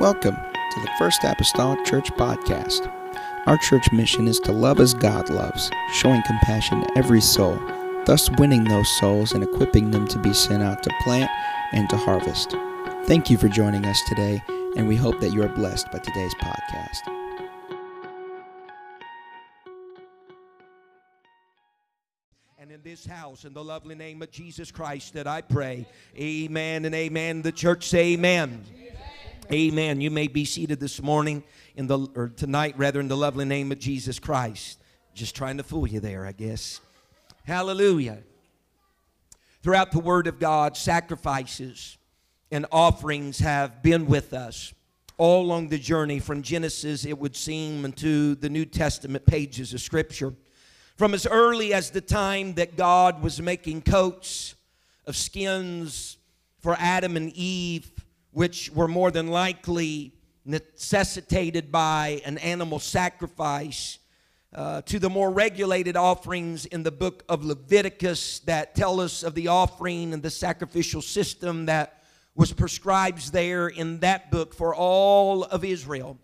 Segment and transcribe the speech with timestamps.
[0.00, 2.90] Welcome to the First Apostolic Church Podcast.
[3.44, 7.60] Our church mission is to love as God loves, showing compassion to every soul,
[8.06, 11.30] thus winning those souls and equipping them to be sent out to plant
[11.72, 12.52] and to harvest.
[13.04, 14.42] Thank you for joining us today,
[14.74, 17.06] and we hope that you are blessed by today's podcast.
[22.58, 25.86] And in this house, in the lovely name of Jesus Christ, that I pray.
[26.18, 27.42] Amen and amen.
[27.42, 28.64] The church say amen.
[28.66, 28.99] Amen.
[29.52, 31.42] You may be seated this morning
[31.74, 34.78] in the or tonight rather in the lovely name of Jesus Christ.
[35.12, 36.80] Just trying to fool you there, I guess.
[37.44, 38.18] Hallelujah.
[39.62, 41.98] Throughout the word of God, sacrifices
[42.52, 44.72] and offerings have been with us
[45.18, 49.80] all along the journey from Genesis, it would seem, into the New Testament pages of
[49.80, 50.32] Scripture.
[50.96, 54.54] From as early as the time that God was making coats
[55.06, 56.18] of skins
[56.60, 57.90] for Adam and Eve
[58.32, 60.12] which were more than likely
[60.44, 63.98] necessitated by an animal sacrifice,
[64.52, 69.34] uh, to the more regulated offerings in the book of Leviticus that tell us of
[69.34, 72.02] the offering and the sacrificial system that
[72.34, 76.18] was prescribed there in that book for all of Israel.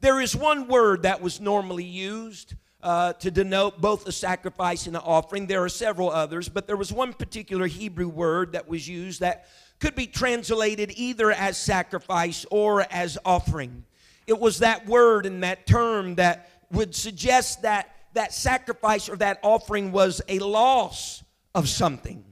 [0.00, 4.94] There is one word that was normally used uh, to denote both the sacrifice and
[4.94, 5.46] the offering.
[5.46, 9.46] There are several others, but there was one particular Hebrew word that was used that
[9.80, 13.84] could be translated either as sacrifice or as offering.
[14.26, 19.38] It was that word and that term that would suggest that that sacrifice or that
[19.42, 21.22] offering was a loss
[21.54, 22.24] of something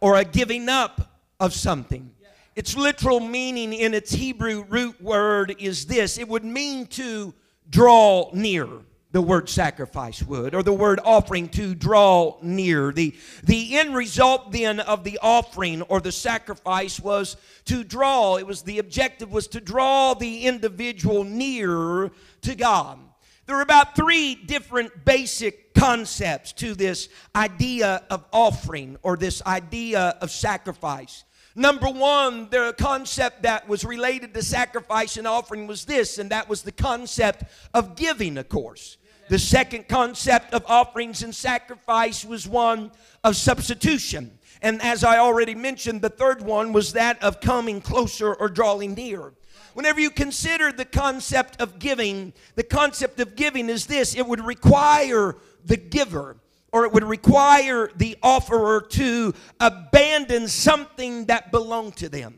[0.00, 2.10] or a giving up of something.
[2.56, 7.32] Its literal meaning in its Hebrew root word is this it would mean to
[7.68, 8.68] draw near
[9.12, 12.92] the word sacrifice would, or the word offering to draw near.
[12.92, 18.36] The, the end result then of the offering or the sacrifice was to draw.
[18.36, 23.00] It was the objective was to draw the individual near to God.
[23.46, 30.16] There are about three different basic concepts to this idea of offering or this idea
[30.20, 31.24] of sacrifice.
[31.56, 36.48] Number one, the concept that was related to sacrifice and offering was this, and that
[36.48, 37.42] was the concept
[37.74, 38.98] of giving, of course.
[39.30, 42.90] The second concept of offerings and sacrifice was one
[43.22, 44.36] of substitution.
[44.60, 48.94] And as I already mentioned, the third one was that of coming closer or drawing
[48.94, 49.32] near.
[49.74, 54.44] Whenever you consider the concept of giving, the concept of giving is this it would
[54.44, 56.36] require the giver
[56.72, 62.34] or it would require the offerer to abandon something that belonged to them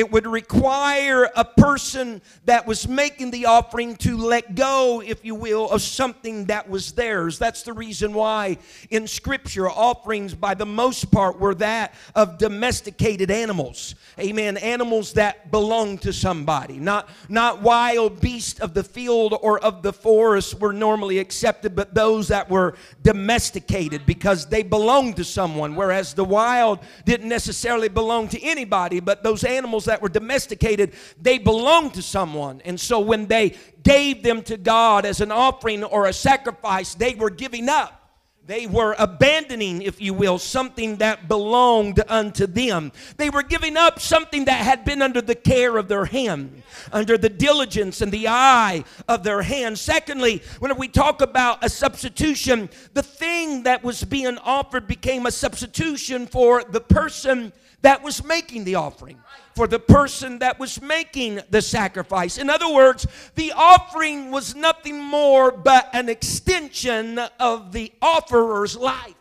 [0.00, 5.34] it would require a person that was making the offering to let go, if you
[5.34, 7.38] will, of something that was theirs.
[7.38, 8.56] That's the reason why
[8.88, 13.94] in Scripture, offerings, by the most part, were that of domesticated animals.
[14.18, 14.56] Amen.
[14.56, 19.92] Animals that belong to somebody, not, not wild beasts of the field or of the
[19.92, 26.14] forest were normally accepted, but those that were domesticated because they belonged to someone, whereas
[26.14, 31.94] the wild didn't necessarily belong to anybody, but those animals that were domesticated, they belonged
[31.94, 32.62] to someone.
[32.64, 37.14] And so when they gave them to God as an offering or a sacrifice, they
[37.14, 37.99] were giving up.
[38.46, 42.90] They were abandoning, if you will, something that belonged unto them.
[43.16, 47.18] They were giving up something that had been under the care of their hand, under
[47.18, 49.78] the diligence and the eye of their hand.
[49.78, 55.32] Secondly, when we talk about a substitution, the thing that was being offered became a
[55.32, 57.52] substitution for the person
[57.82, 59.18] that was making the offering
[59.54, 62.38] for the person that was making the sacrifice.
[62.38, 67.92] In other words, the offering was nothing more but an extension of the
[68.32, 69.14] life.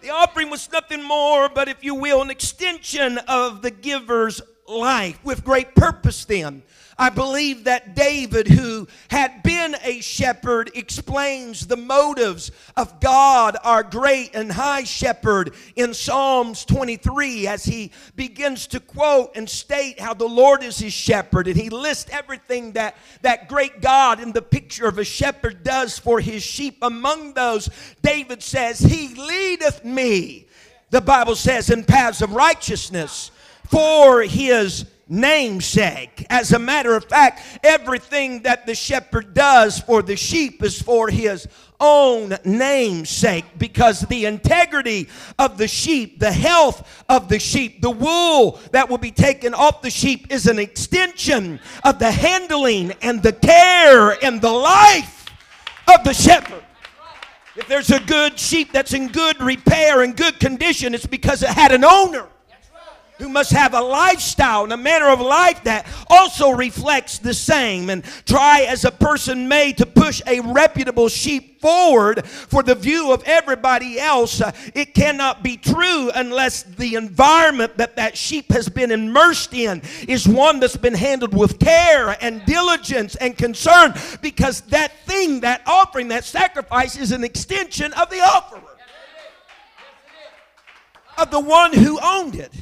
[0.00, 5.18] The offering was nothing more but, if you will, an extension of the giver's life
[5.24, 6.62] with great purpose, then.
[7.00, 13.84] I believe that David, who had been a shepherd, explains the motives of God, our
[13.84, 20.12] great and high shepherd, in Psalms 23 as he begins to quote and state how
[20.12, 21.46] the Lord is his shepherd.
[21.46, 25.98] And he lists everything that that great God in the picture of a shepherd does
[25.98, 26.78] for his sheep.
[26.82, 27.68] Among those,
[28.02, 30.46] David says, He leadeth me,
[30.90, 33.30] the Bible says, in paths of righteousness
[33.68, 36.26] for his namesake.
[36.30, 41.08] As a matter of fact, everything that the shepherd does for the sheep is for
[41.08, 41.48] his
[41.80, 45.08] own namesake because the integrity
[45.38, 49.82] of the sheep, the health of the sheep, the wool that will be taken off
[49.82, 55.26] the sheep is an extension of the handling and the care and the life
[55.94, 56.64] of the shepherd.
[57.56, 61.48] If there's a good sheep that's in good repair and good condition, it's because it
[61.48, 62.26] had an owner
[63.18, 67.90] who must have a lifestyle and a manner of life that also reflects the same.
[67.90, 73.12] And try as a person may to push a reputable sheep forward for the view
[73.12, 78.68] of everybody else, uh, it cannot be true unless the environment that that sheep has
[78.68, 84.60] been immersed in is one that's been handled with care and diligence and concern because
[84.62, 88.62] that thing, that offering, that sacrifice is an extension of the offerer,
[91.16, 92.52] of the one who owned it.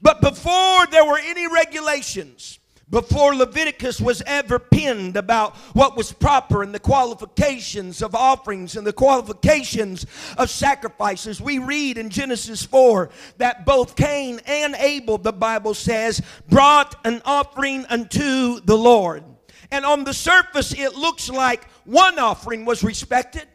[0.00, 2.58] But before there were any regulations,
[2.88, 8.86] before Leviticus was ever penned about what was proper and the qualifications of offerings and
[8.86, 10.06] the qualifications
[10.38, 16.22] of sacrifices, we read in Genesis 4 that both Cain and Abel, the Bible says,
[16.48, 19.24] brought an offering unto the Lord.
[19.72, 23.48] And on the surface, it looks like one offering was respected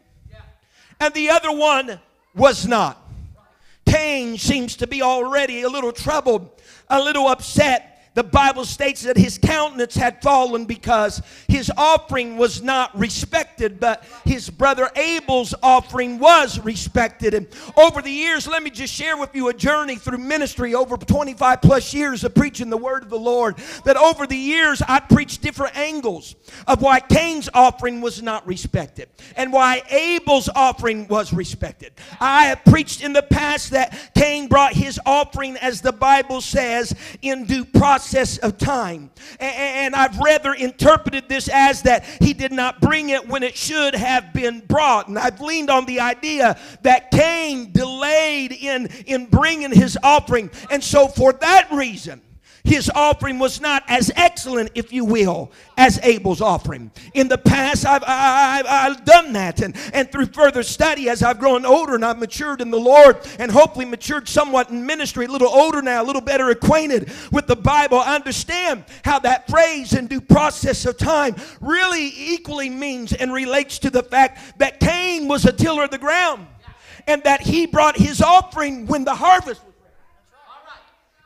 [1.02, 2.00] and the other one
[2.34, 3.01] was not.
[3.92, 6.48] Cain seems to be already a little troubled,
[6.88, 12.62] a little upset the Bible states that his countenance had fallen because his offering was
[12.62, 17.32] not respected, but his brother Abel's offering was respected.
[17.32, 20.96] And over the years, let me just share with you a journey through ministry over
[20.96, 23.56] 25 plus years of preaching the word of the Lord.
[23.84, 26.34] That over the years, I preached different angles
[26.66, 31.92] of why Cain's offering was not respected and why Abel's offering was respected.
[32.20, 36.94] I have preached in the past that Cain brought his offering, as the Bible says,
[37.22, 39.10] in due process process of time.
[39.38, 43.94] And I've rather interpreted this as that he did not bring it when it should
[43.94, 45.06] have been brought.
[45.06, 50.50] And I've leaned on the idea that Cain delayed in, in bringing his offering.
[50.68, 52.20] And so, for that reason,
[52.64, 56.92] his offering was not as excellent, if you will, as Abel's offering.
[57.12, 59.60] In the past, I've, I've, I've done that.
[59.60, 63.18] And, and through further study, as I've grown older and I've matured in the Lord
[63.40, 67.48] and hopefully matured somewhat in ministry, a little older now, a little better acquainted with
[67.48, 73.12] the Bible, I understand how that phrase in due process of time really equally means
[73.12, 76.46] and relates to the fact that Cain was a tiller of the ground
[77.06, 79.71] and that he brought his offering when the harvest was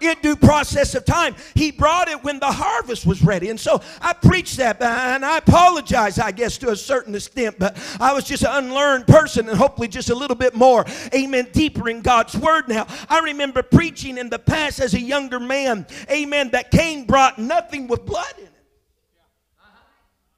[0.00, 1.34] in due process of time.
[1.54, 3.48] He brought it when the harvest was ready.
[3.48, 7.76] And so I preached that, and I apologize, I guess, to a certain extent, but
[8.00, 10.84] I was just an unlearned person and hopefully just a little bit more,
[11.14, 12.86] amen, deeper in God's word now.
[13.08, 17.86] I remember preaching in the past as a younger man, amen, that Cain brought nothing
[17.88, 18.52] with blood in it.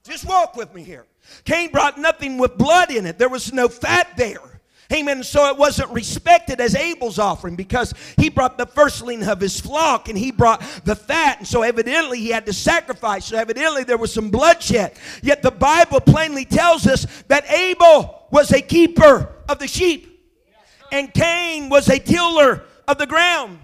[0.03, 1.05] Just walk with me here.
[1.43, 4.58] Cain brought nothing with blood in it, there was no fat there.
[4.91, 5.23] Amen.
[5.23, 10.09] So it wasn't respected as Abel's offering because he brought the firstling of his flock
[10.09, 11.37] and he brought the fat.
[11.39, 13.25] And so evidently he had to sacrifice.
[13.25, 14.93] So evidently there was some bloodshed.
[15.21, 20.27] Yet the Bible plainly tells us that Abel was a keeper of the sheep
[20.91, 23.59] and Cain was a tiller of the ground.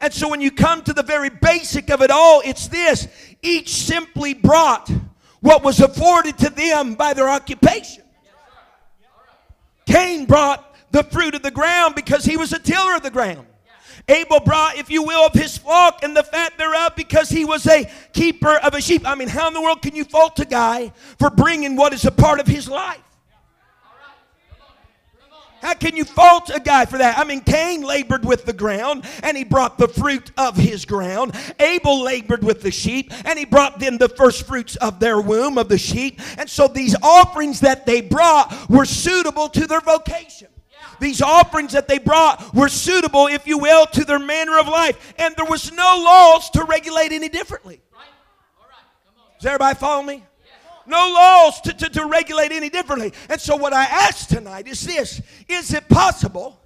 [0.00, 3.08] And so when you come to the very basic of it all, it's this
[3.42, 4.88] each simply brought
[5.40, 8.04] what was afforded to them by their occupation.
[9.86, 13.46] Cain brought the fruit of the ground because he was a tiller of the ground.
[14.08, 17.66] Abel brought, if you will, of his flock and the fat thereof because he was
[17.66, 19.06] a keeper of a sheep.
[19.06, 22.04] I mean, how in the world can you fault a guy for bringing what is
[22.06, 23.02] a part of his life?
[25.60, 27.18] How can you fault a guy for that?
[27.18, 31.34] I mean, Cain labored with the ground and he brought the fruit of his ground.
[31.58, 35.58] Abel labored with the sheep and he brought them the first fruits of their womb,
[35.58, 36.20] of the sheep.
[36.38, 40.48] And so these offerings that they brought were suitable to their vocation.
[41.00, 45.14] These offerings that they brought were suitable, if you will, to their manner of life.
[45.18, 47.80] And there was no laws to regulate any differently.
[49.38, 50.24] Does everybody follow me?
[50.86, 53.12] No laws to, to, to regulate any differently.
[53.28, 56.58] And so, what I ask tonight is this Is it possible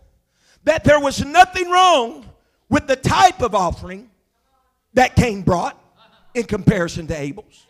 [0.65, 2.31] that there was nothing wrong
[2.69, 4.11] with the type of offering
[4.95, 5.79] that Cain brought
[6.35, 7.67] in comparison to Abel's?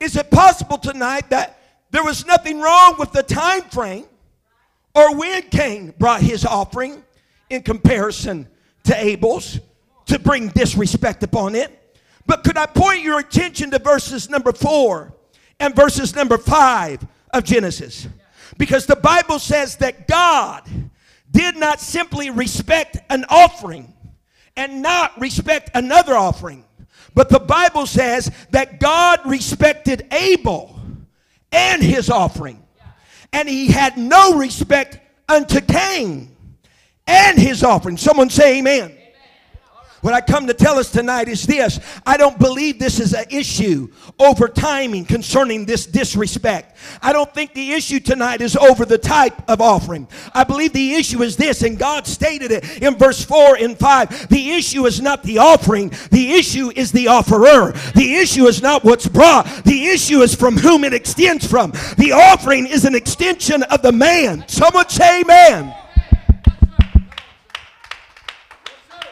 [0.00, 1.58] Is it possible tonight that
[1.90, 4.06] there was nothing wrong with the time frame
[4.94, 7.02] or when Cain brought his offering
[7.48, 8.48] in comparison
[8.84, 9.60] to Abel's
[10.06, 11.76] to bring disrespect upon it.
[12.26, 15.12] But could I point your attention to verses number four
[15.58, 18.08] and verses number five of Genesis?
[18.58, 20.68] Because the Bible says that God
[21.30, 23.92] did not simply respect an offering
[24.56, 26.64] and not respect another offering,
[27.14, 30.78] but the Bible says that God respected Abel
[31.52, 32.62] and his offering
[33.32, 36.34] and he had no respect unto Cain
[37.06, 37.96] and his offering.
[37.96, 38.96] Someone say amen.
[40.00, 43.26] What I come to tell us tonight is this I don't believe this is an
[43.30, 43.88] issue
[44.18, 46.78] over timing concerning this disrespect.
[47.02, 50.08] I don't think the issue tonight is over the type of offering.
[50.32, 54.28] I believe the issue is this, and God stated it in verse 4 and 5.
[54.28, 57.72] The issue is not the offering, the issue is the offerer.
[57.94, 61.72] The issue is not what's brought, the issue is from whom it extends from.
[61.98, 64.44] The offering is an extension of the man.
[64.48, 65.74] Someone say, Amen.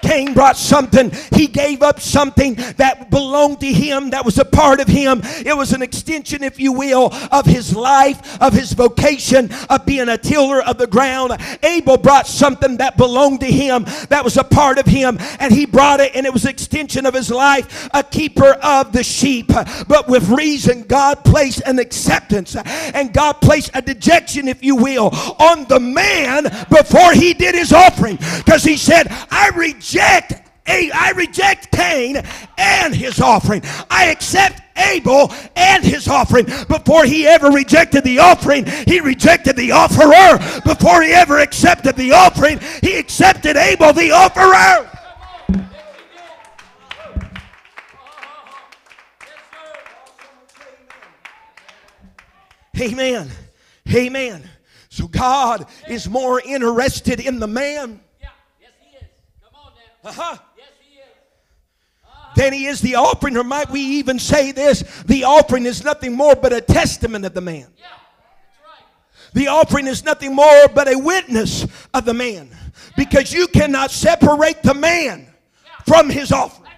[0.09, 1.13] Cain brought something.
[1.33, 5.21] He gave up something that belonged to him, that was a part of him.
[5.45, 10.09] It was an extension, if you will, of his life, of his vocation, of being
[10.09, 11.37] a tiller of the ground.
[11.63, 15.67] Abel brought something that belonged to him, that was a part of him, and he
[15.67, 19.49] brought it, and it was extension of his life, a keeper of the sheep.
[19.89, 25.11] But with reason, God placed an acceptance, and God placed a dejection, if you will,
[25.39, 28.17] on the man before he did his offering.
[28.17, 32.23] Because he said, I reject reject I reject Cain
[32.59, 33.63] and his offering.
[33.91, 36.45] I accept Abel and his offering.
[36.45, 40.39] Before he ever rejected the offering, he rejected the offerer.
[40.65, 44.91] Before he ever accepted the offering, he accepted Abel, the offerer.
[52.79, 53.31] Amen.
[53.93, 54.51] Amen.
[54.91, 58.01] So God is more interested in the man
[60.05, 60.37] uh-huh.
[60.57, 61.05] Yes, he is.
[62.05, 62.33] Uh-huh.
[62.37, 64.83] Then he is the offering, or might we even say this?
[65.05, 67.67] The offering is nothing more but a testament of the man.
[67.77, 67.87] Yeah,
[68.65, 68.85] right.
[69.35, 72.51] The offering is nothing more but a witness of the man.
[72.97, 75.29] Because you cannot separate the man
[75.87, 76.69] from his offering.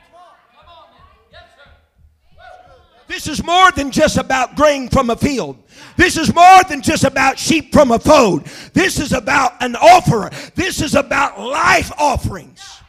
[3.10, 5.60] This is more than just about grain from a field.
[5.96, 8.46] This is more than just about sheep from a fold.
[8.72, 10.30] This is about an offerer.
[10.54, 12.79] This is about life offerings.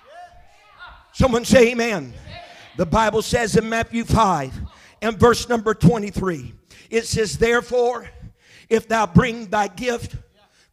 [1.22, 2.16] Someone say amen.
[2.78, 4.60] The Bible says in Matthew 5
[5.04, 6.52] and verse number 23,
[6.90, 8.10] it says, Therefore,
[8.70, 10.16] if thou bring thy gift,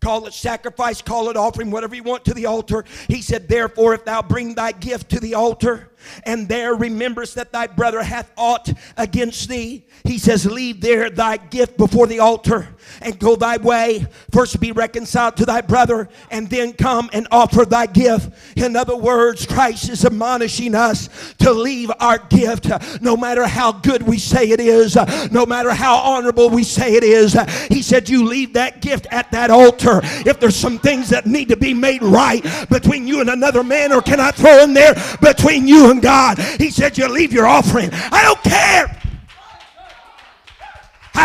[0.01, 2.87] call it sacrifice, call it offering, whatever you want to the altar.
[3.09, 5.91] He said, Therefore, if thou bring thy gift to the altar,
[6.23, 11.37] and there rememberest that thy brother hath aught against thee, he says, Leave there thy
[11.37, 14.07] gift before the altar and go thy way.
[14.31, 18.31] First be reconciled to thy brother, and then come and offer thy gift.
[18.57, 24.03] In other words, Christ is admonishing us to leave our gift, no matter how good
[24.03, 24.97] we say it is,
[25.31, 27.37] no matter how honorable we say it is.
[27.69, 30.01] He said, You leave that gift at that altar.
[30.03, 33.93] If there's some things that need to be made right between you and another man,
[33.93, 36.39] or can I throw in there between you and God?
[36.39, 37.91] He said, You leave your offering.
[37.93, 38.98] I don't care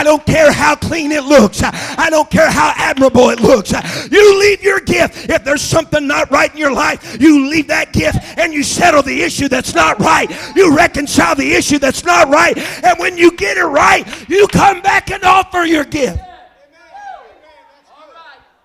[0.04, 1.64] I don't care how clean it looks.
[1.64, 3.72] I don't care how admirable it looks.
[4.12, 5.30] You leave your gift.
[5.30, 9.02] If there's something not right in your life, you leave that gift and you settle
[9.02, 10.30] the issue that's not right.
[10.58, 12.58] You reconcile the issue that's not right.
[12.84, 16.20] And when you get it right, you come back and offer your gift.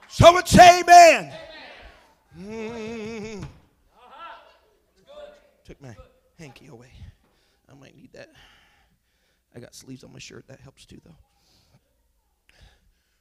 [0.08, 1.32] Someone say amen.
[2.36, 3.44] Mm.
[5.64, 5.94] Took my
[6.36, 6.90] hanky away.
[7.70, 8.30] I might need that.
[9.54, 10.48] I got sleeves on my shirt.
[10.48, 11.14] That helps too, though.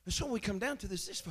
[0.07, 1.21] And so when we come down to this, this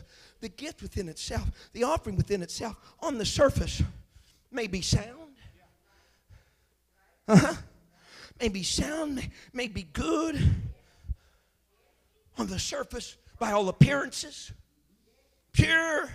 [0.43, 3.83] the gift within itself, the offering within itself, on the surface,
[4.51, 5.33] may be sound.
[7.27, 7.55] Uh-huh.
[8.39, 10.39] May be sound, may, may be good.
[12.37, 14.53] On the surface, by all appearances,
[15.53, 16.11] pure.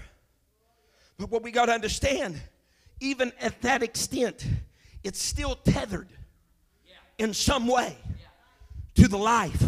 [1.17, 2.39] But what we got to understand,
[2.99, 4.45] even at that extent,
[5.03, 6.09] it's still tethered
[7.17, 7.97] in some way
[8.93, 9.63] to the life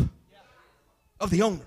[1.19, 1.65] of the owner.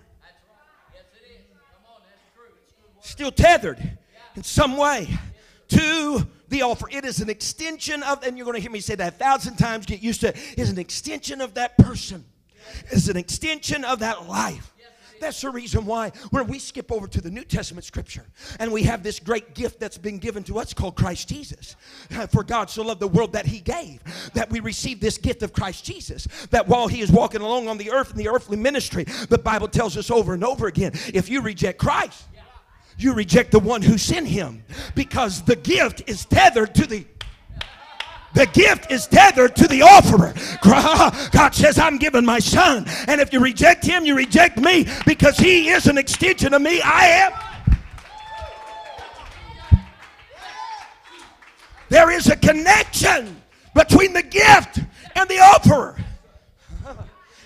[3.07, 3.79] Still tethered
[4.35, 5.09] in some way
[5.69, 6.89] to the offer.
[6.91, 9.59] It is an extension of, and you're going to hear me say that a thousand
[9.59, 12.25] times, get used to it, is an extension of that person.
[12.91, 14.73] is an extension of that life.
[15.21, 18.27] That's the reason why when we skip over to the New Testament scripture
[18.59, 21.77] and we have this great gift that's been given to us called Christ Jesus.
[22.15, 24.01] Uh, for God so loved the world that he gave,
[24.35, 26.27] that we receive this gift of Christ Jesus.
[26.51, 29.69] That while he is walking along on the earth in the earthly ministry, the Bible
[29.69, 32.25] tells us over and over again if you reject Christ,
[32.99, 37.05] you reject the one who sent him because the gift is tethered to the
[38.35, 40.35] the gift is tethered to the offerer.
[41.33, 42.85] God says, I'm giving my son.
[43.09, 46.83] And if you reject him, you reject me because he is an extension of me.
[46.83, 47.33] I am.
[51.89, 53.41] There is a connection
[53.75, 54.81] between the gift
[55.15, 55.97] and the offerer.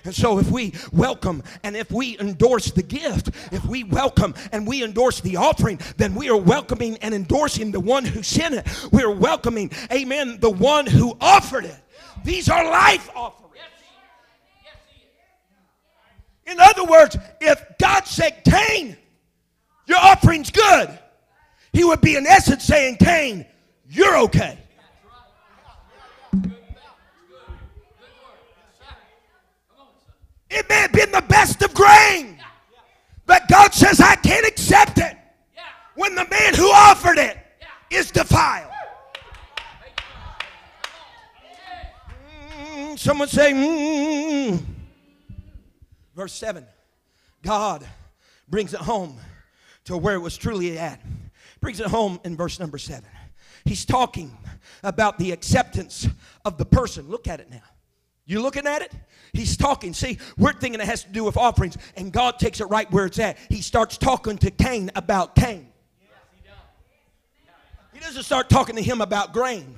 [0.04, 4.66] And so, if we welcome and if we endorse the gift, if we welcome and
[4.66, 8.66] we endorse the offering, then we are welcoming and endorsing the one who sent it.
[8.92, 11.76] We are welcoming, amen, the one who offered it.
[12.24, 13.40] These are life offerings.
[16.46, 18.96] In other words, if God said, Cain,
[19.86, 20.98] your offering's good,
[21.72, 23.46] he would be in essence saying, Cain,
[23.88, 24.58] you're okay.
[30.50, 32.38] It may have been the best of grain,
[33.26, 35.16] but God says, I can't accept it
[35.94, 37.38] when the man who offered it
[37.90, 38.72] is defiled.
[42.58, 44.62] Mm, someone say, mm.
[46.14, 46.66] verse 7
[47.42, 47.86] God
[48.48, 49.18] brings it home
[49.84, 51.00] to where it was truly at.
[51.60, 53.04] Brings it home in verse number 7.
[53.64, 54.36] He's talking
[54.82, 56.08] about the acceptance
[56.44, 57.08] of the person.
[57.08, 57.62] Look at it now.
[58.30, 58.92] You looking at it?
[59.32, 59.92] He's talking.
[59.92, 63.06] See, we're thinking it has to do with offerings, and God takes it right where
[63.06, 63.38] it's at.
[63.48, 65.66] He starts talking to Cain about Cain.
[67.92, 69.74] He doesn't start talking to him about grain.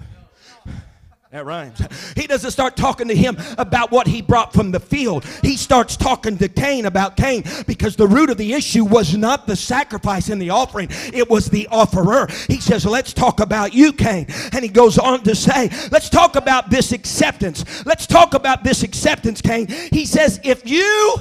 [1.32, 1.80] That rhymes.
[2.14, 5.24] He doesn't start talking to him about what he brought from the field.
[5.40, 9.46] He starts talking to Cain about Cain because the root of the issue was not
[9.46, 12.28] the sacrifice and the offering, it was the offerer.
[12.48, 14.26] He says, Let's talk about you, Cain.
[14.52, 17.86] And he goes on to say, Let's talk about this acceptance.
[17.86, 19.68] Let's talk about this acceptance, Cain.
[19.90, 21.16] He says, If you,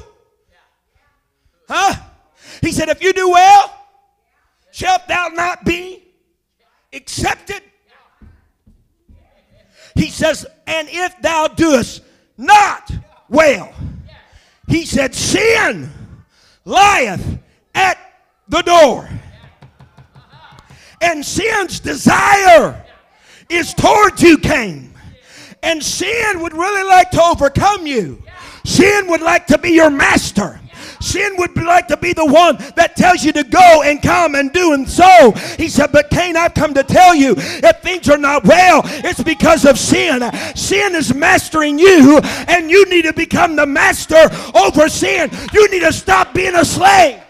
[1.69, 1.95] huh?
[2.59, 3.87] He said, If you do well,
[4.71, 6.03] shalt thou not be
[6.91, 7.61] accepted?
[10.21, 12.03] Says, And if thou doest
[12.37, 12.91] not
[13.27, 13.73] well,
[14.67, 15.89] he said, Sin
[16.63, 17.39] lieth
[17.73, 17.97] at
[18.47, 19.09] the door.
[21.01, 22.85] And sin's desire
[23.49, 24.93] is towards you, Cain.
[25.63, 28.21] And sin would really like to overcome you.
[28.63, 30.59] Sin would like to be your master.
[31.01, 34.53] Sin would like to be the one that tells you to go and come and
[34.53, 35.31] do and so.
[35.57, 39.23] He said, But Cain, I've come to tell you if things are not well, it's
[39.23, 40.21] because of sin.
[40.55, 45.31] Sin is mastering you, and you need to become the master over sin.
[45.53, 47.21] You need to stop being a slave.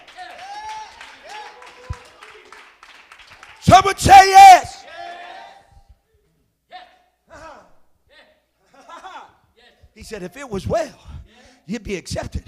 [3.61, 4.85] Someone say yes.
[9.93, 10.97] He said, if it was well,
[11.67, 12.43] you'd be accepted.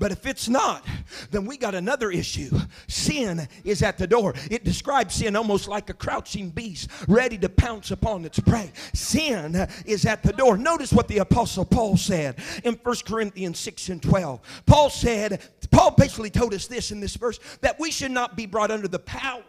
[0.00, 0.86] But if it's not,
[1.30, 2.58] then we got another issue.
[2.88, 4.32] Sin is at the door.
[4.50, 8.72] It describes sin almost like a crouching beast ready to pounce upon its prey.
[8.94, 10.56] Sin is at the door.
[10.56, 14.40] Notice what the Apostle Paul said in 1 Corinthians 6 and 12.
[14.64, 18.46] Paul said, Paul basically told us this in this verse that we should not be
[18.46, 19.44] brought under the power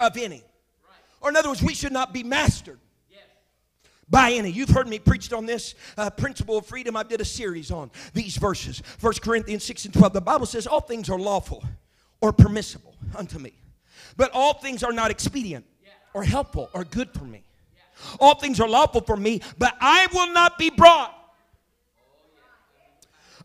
[0.00, 0.42] of any.
[1.20, 2.78] Or, in other words, we should not be mastered
[4.08, 4.50] by any.
[4.50, 6.96] You've heard me preached on this uh, principle of freedom.
[6.96, 8.82] I did a series on these verses.
[9.00, 10.12] 1 Corinthians 6 and 12.
[10.12, 11.64] The Bible says, All things are lawful
[12.20, 13.52] or permissible unto me,
[14.16, 15.64] but all things are not expedient
[16.14, 17.42] or helpful or good for me.
[18.20, 21.12] All things are lawful for me, but I will not be brought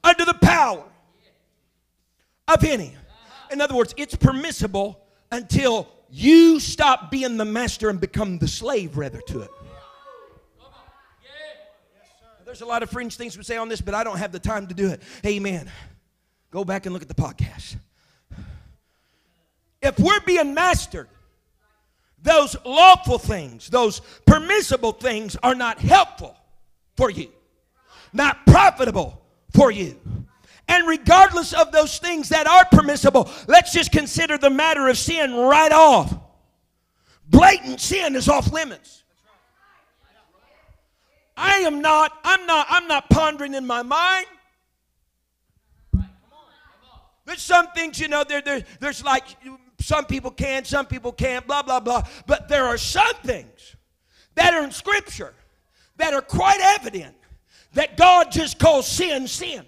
[0.04, 0.84] under the power
[2.48, 2.96] of any.
[3.52, 5.00] In other words, it's permissible
[5.32, 9.50] until you stop being the master and become the slave rather to it.
[12.52, 14.40] There's a lot of fringe things we say on this, but I don't have the
[14.40, 15.02] time to do it.
[15.26, 15.72] Amen.
[16.52, 17.78] Go back and look at the podcast.
[19.82, 21.08] If we're being mastered,
[22.22, 26.36] those lawful things, those permissible things are not helpful
[26.98, 27.30] for you,
[28.12, 29.22] not profitable
[29.56, 29.98] for you.
[30.68, 35.34] And regardless of those things that are permissible, let's just consider the matter of sin
[35.36, 36.14] right off.
[37.30, 39.01] Blatant sin is off limits.
[41.38, 44.28] I am not, I'm not, I'm not pondering in my mind.
[47.26, 49.24] There's some things, you know, there, there, there's like
[49.80, 52.04] some people can, some people can't, blah, blah, blah.
[52.28, 53.76] But there are some things
[54.36, 55.34] that are in Scripture
[55.98, 57.16] that are quite evident
[57.74, 59.66] that God just calls sin sin.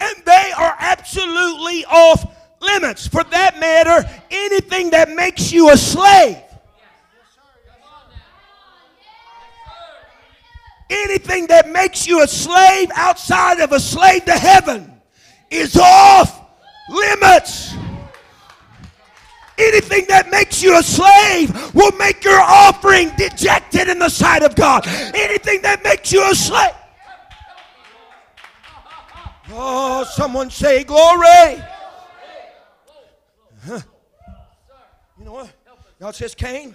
[0.00, 2.24] And they are absolutely off
[2.60, 3.06] limits.
[3.06, 6.38] For that matter, anything that makes you a slave
[10.90, 14.92] Anything that makes you a slave outside of a slave to heaven
[15.48, 16.42] is off
[16.90, 17.74] limits.
[19.56, 24.56] Anything that makes you a slave will make your offering dejected in the sight of
[24.56, 24.86] God.
[25.14, 26.74] Anything that makes you a slave.
[29.52, 31.62] Oh, someone say glory.
[33.66, 33.80] Huh.
[35.18, 35.52] You know what?
[36.00, 36.74] God says, Cain,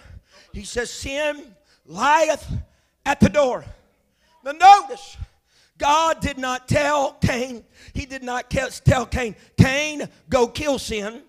[0.54, 1.56] he says, sin
[1.88, 2.47] lieth
[3.06, 3.65] at the door.
[4.45, 5.17] Now, notice,
[5.79, 11.23] God did not tell Cain, he did not tell Cain, Cain, go kill sin.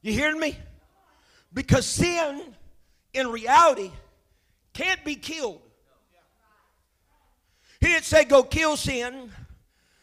[0.00, 0.56] You hearing me?
[1.52, 2.42] Because sin,
[3.12, 3.90] in reality,
[4.72, 5.60] can't be killed.
[7.80, 9.30] He didn't say go kill sin.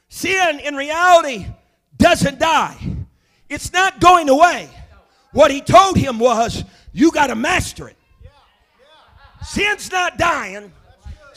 [0.09, 1.47] Sin, in reality,
[1.97, 2.77] doesn't die,
[3.49, 4.69] it's not going away.
[5.31, 7.97] What he told him was, you got to master it.
[9.43, 10.71] Sin's not dying,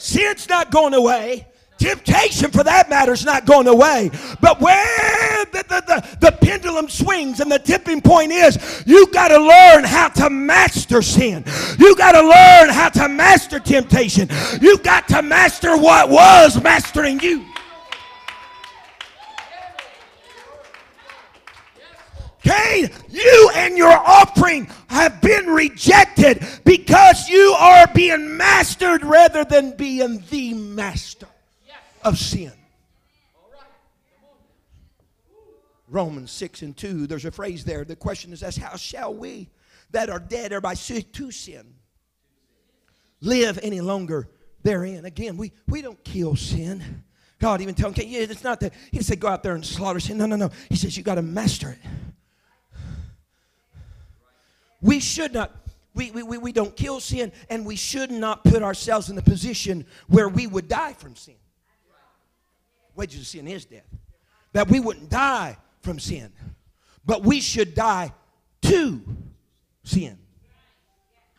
[0.01, 1.47] sin's not going away.
[1.77, 4.11] Temptation, for that matter, is not going away.
[4.39, 9.29] But where the, the, the, the pendulum swings and the tipping point is, you got
[9.29, 11.43] to learn how to master sin.
[11.79, 14.29] You got to learn how to master temptation.
[14.61, 17.50] You got to master what was mastering you.
[22.43, 29.75] Cain, you and your offering have been rejected because you are being mastered rather than
[29.77, 31.27] being the master
[32.03, 32.51] of sin.
[35.87, 37.83] Romans 6 and 2, there's a phrase there.
[37.83, 39.49] The question is, How shall we
[39.91, 41.73] that are dead or by to sin
[43.19, 44.29] live any longer
[44.63, 45.05] therein?
[45.05, 47.03] Again, we, we don't kill sin.
[47.39, 48.73] God even tell him, yeah, it's not that.
[48.91, 50.17] He said, Go out there and slaughter sin.
[50.17, 50.49] No, no, no.
[50.69, 51.89] He says, You got to master it.
[54.81, 55.55] We should not,
[55.93, 59.21] we, we, we we don't kill sin, and we should not put ourselves in the
[59.21, 61.35] position where we would die from sin.
[62.95, 63.87] Wages of sin is death.
[64.53, 66.31] That we wouldn't die from sin,
[67.05, 68.13] but we should die
[68.63, 69.01] to
[69.83, 70.17] sin.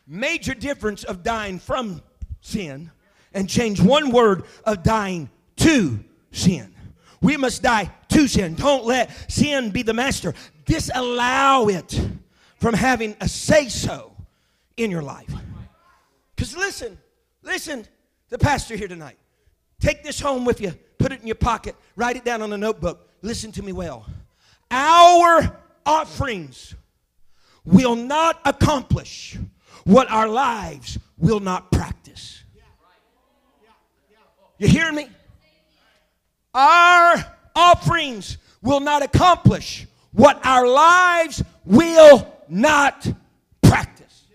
[0.07, 2.02] Major difference of dying from
[2.40, 2.90] sin
[3.35, 6.02] and change one word of dying to
[6.33, 6.74] sin.
[7.20, 8.55] We must die to sin.
[8.55, 10.35] Don't let sin be the master.
[10.64, 12.00] Disallow it
[12.62, 14.12] from having a say so
[14.77, 15.35] in your life.
[16.37, 16.96] Because listen,
[17.42, 17.85] listen,
[18.29, 19.18] the pastor here tonight.
[19.81, 22.57] Take this home with you, put it in your pocket, write it down on a
[22.57, 23.11] notebook.
[23.20, 24.07] Listen to me well.
[24.70, 26.77] Our offerings
[27.64, 29.37] will not accomplish
[29.83, 32.44] what our lives will not practice.
[34.59, 35.09] You hear me?
[36.55, 37.25] Our
[37.57, 43.09] offerings will not accomplish what our lives will not
[43.62, 44.27] practice.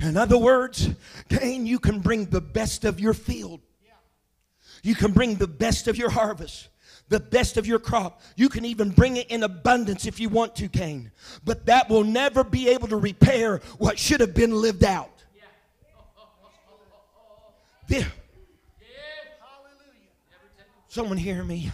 [0.00, 0.90] In other words,
[1.28, 3.60] Cain, you can bring the best of your field.
[4.84, 6.68] You can bring the best of your harvest,
[7.08, 8.22] the best of your crop.
[8.36, 11.10] You can even bring it in abundance if you want to, Cain.
[11.44, 15.10] But that will never be able to repair what should have been lived out.
[17.88, 18.06] There.
[20.86, 21.72] Someone hear me.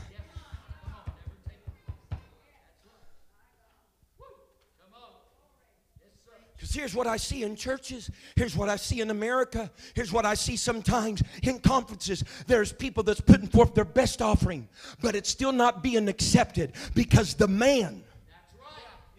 [6.74, 8.10] Here's what I see in churches.
[8.36, 9.70] Here's what I see in America.
[9.94, 12.24] Here's what I see sometimes in conferences.
[12.46, 14.68] There's people that's putting forth their best offering,
[15.00, 18.02] but it's still not being accepted because the man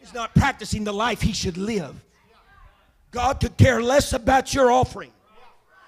[0.02, 1.96] is not practicing the life he should live.
[3.12, 5.12] God could care less about your offering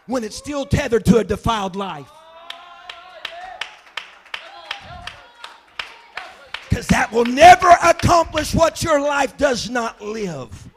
[0.06, 2.10] when it's still tethered to a defiled life.
[6.70, 10.70] Because that will never accomplish what your life does not live.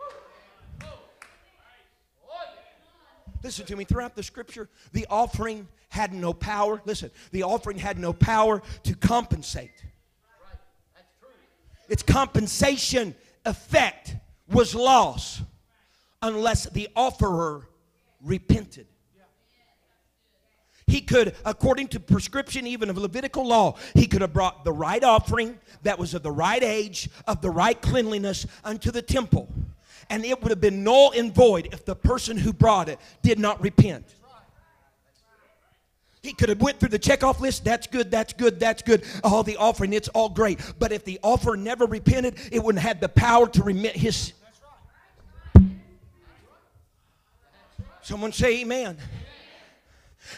[3.43, 3.85] Listen to me.
[3.85, 6.81] Throughout the scripture, the offering had no power.
[6.85, 9.85] Listen, the offering had no power to compensate.
[11.89, 14.15] Its compensation effect
[14.49, 15.43] was lost
[16.23, 17.69] unless the offerer
[18.23, 18.87] repented.
[20.87, 25.03] He could, according to prescription even of Levitical law, he could have brought the right
[25.03, 29.49] offering that was of the right age, of the right cleanliness unto the temple
[30.11, 33.39] and it would have been null and void if the person who brought it did
[33.39, 34.17] not repent.
[36.23, 37.65] He could have went through the checkoff list.
[37.65, 38.11] That's good.
[38.11, 38.61] That's good.
[38.61, 39.05] That's good.
[39.25, 40.61] All the offering, it's all great.
[40.79, 44.35] But if the offer never repented, it wouldn't have the power to remit his.
[48.03, 48.99] Someone say amen.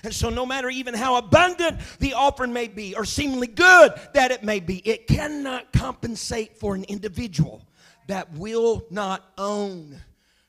[0.05, 4.31] And so, no matter even how abundant the offering may be, or seemingly good that
[4.31, 7.63] it may be, it cannot compensate for an individual
[8.07, 10.01] that will not own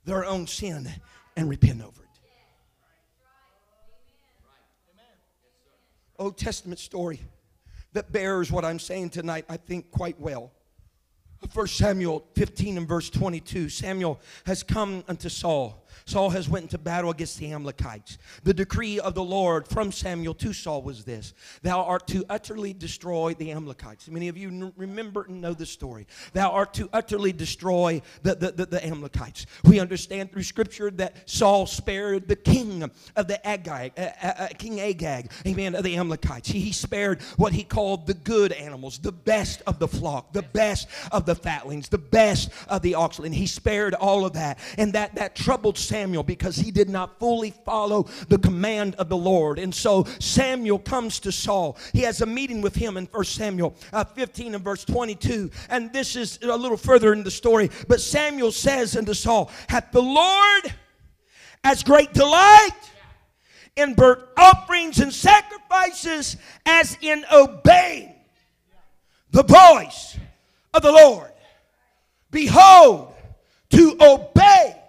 [0.06, 0.90] their own sin
[1.36, 2.10] and repent over it.
[6.20, 7.20] Old Testament story
[7.94, 10.52] that bears what I'm saying tonight, I think, quite well.
[11.54, 15.83] 1 Samuel 15 and verse 22, Samuel has come unto Saul.
[16.06, 18.18] Saul has went into battle against the Amalekites.
[18.44, 22.74] The decree of the Lord from Samuel to Saul was this: Thou art to utterly
[22.74, 24.10] destroy the Amalekites.
[24.10, 26.08] Many of you remember and know the story.
[26.34, 29.46] Thou art to utterly destroy the, the, the, the Amalekites.
[29.64, 34.48] We understand through Scripture that Saul spared the king of the Agag, uh, uh, uh,
[34.58, 36.50] King Agag, amen, of the Amalekites.
[36.50, 40.42] He, he spared what he called the good animals, the best of the flock, the
[40.42, 43.32] best of the fatlings, the best of the oxen.
[43.32, 47.52] He spared all of that, and that that troubled Samuel because he did not fully
[47.66, 49.60] follow the command of the Lord.
[49.60, 51.78] And so Samuel comes to Saul.
[51.94, 55.52] He has a meeting with him in 1 Samuel uh, 15 and verse 22.
[55.70, 57.70] And this is a little further in the story.
[57.88, 60.74] But Samuel says unto Saul, Hath the Lord
[61.64, 62.72] as great delight
[63.76, 68.14] in burnt offerings and sacrifices as in obeying
[69.32, 70.18] the voice
[70.74, 71.32] of the Lord?
[72.32, 73.14] Behold,
[73.70, 74.83] to obey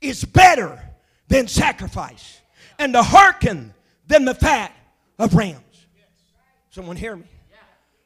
[0.00, 0.80] is better
[1.28, 2.40] than sacrifice,
[2.78, 3.74] and to hearken
[4.06, 4.72] than the fat
[5.18, 5.86] of rams.
[6.70, 7.26] Someone hear me.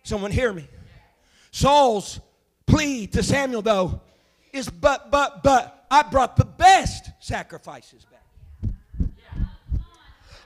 [0.02, 0.68] Someone hear me.
[1.50, 2.20] Saul's
[2.66, 4.00] plea to Samuel, though,
[4.52, 8.70] is but, but, but, I brought the best sacrifices back.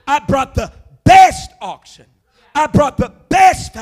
[0.06, 0.72] I brought the
[1.04, 2.06] best oxen.
[2.54, 3.72] I brought the best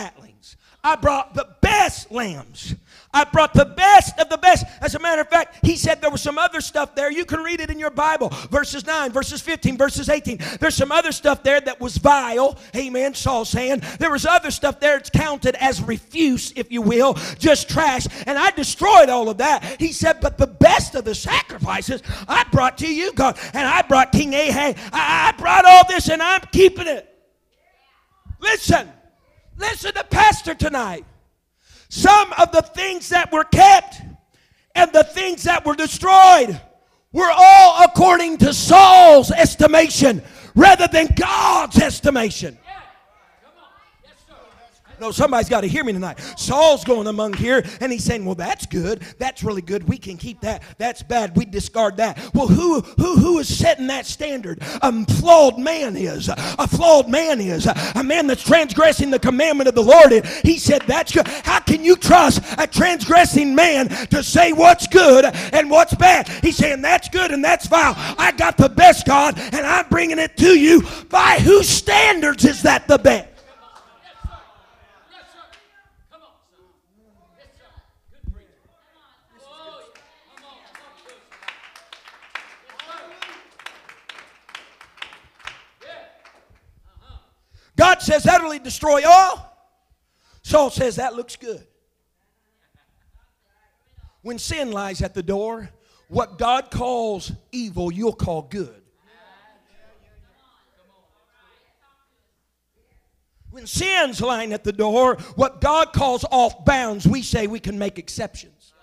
[0.83, 2.77] I brought the best lambs.
[3.13, 4.67] I brought the best of the best.
[4.81, 7.11] As a matter of fact, he said there was some other stuff there.
[7.11, 8.29] You can read it in your Bible.
[8.51, 10.39] Verses 9, verses 15, verses 18.
[10.61, 12.59] There's some other stuff there that was vile.
[12.77, 13.15] Amen.
[13.15, 13.83] Saul saying.
[13.99, 18.07] There was other stuff there it's counted as refuse, if you will, just trash.
[18.27, 19.81] And I destroyed all of that.
[19.81, 23.39] He said, but the best of the sacrifices I brought to you, God.
[23.55, 24.77] And I brought King Ahab.
[24.93, 27.13] I brought all this and I'm keeping it.
[28.41, 28.91] Listen.
[29.57, 31.05] Listen to Pastor tonight.
[31.89, 34.03] Some of the things that were kept
[34.75, 36.61] and the things that were destroyed
[37.13, 40.23] were all according to Saul's estimation
[40.55, 42.59] rather than God's estimation.
[45.01, 46.19] No, somebody's got to hear me tonight.
[46.37, 49.03] Saul's going among here and he's saying, Well, that's good.
[49.19, 49.89] That's really good.
[49.89, 50.63] We can keep that.
[50.79, 51.37] That's bad.
[51.37, 52.35] We discard that.
[52.35, 54.63] Well, who who who is setting that standard?
[54.83, 56.29] A flawed man is.
[56.29, 57.67] A flawed man is.
[57.95, 60.25] A man that's transgressing the commandment of the Lord.
[60.43, 61.27] He said, That's good.
[61.29, 66.29] How can you trust a transgressing man to say what's good and what's bad?
[66.29, 67.95] He's saying, That's good and that's vile.
[68.19, 70.83] I got the best, God, and I'm bringing it to you.
[71.09, 73.31] By whose standards is that the best?
[87.77, 89.53] God says utterly destroy all.
[90.43, 91.67] Saul says that looks good.
[94.23, 95.71] When sin lies at the door,
[96.09, 98.83] what God calls evil, you'll call good.
[103.51, 107.79] When sin's lying at the door, what God calls off bounds, we say we can
[107.79, 108.75] make exceptions.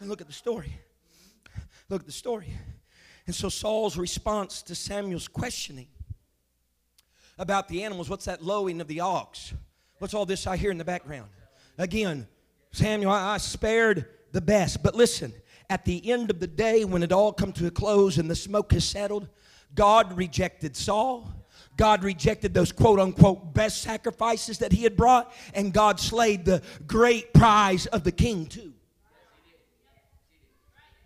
[0.00, 0.78] And look at the story.
[1.88, 2.52] Look at the story.
[3.26, 5.88] And so Saul's response to Samuel's questioning
[7.38, 9.52] about the animals what's that lowing of the ox?
[9.98, 11.28] What's all this I hear in the background?
[11.78, 12.26] Again,
[12.72, 14.82] Samuel, I, spared the best.
[14.82, 15.32] But listen,
[15.70, 18.36] at the end of the day, when it all come to a close and the
[18.36, 19.28] smoke has settled,
[19.74, 21.32] God rejected Saul.
[21.76, 26.62] God rejected those quote unquote best sacrifices that he had brought, and God slayed the
[26.86, 28.72] great prize of the king, too.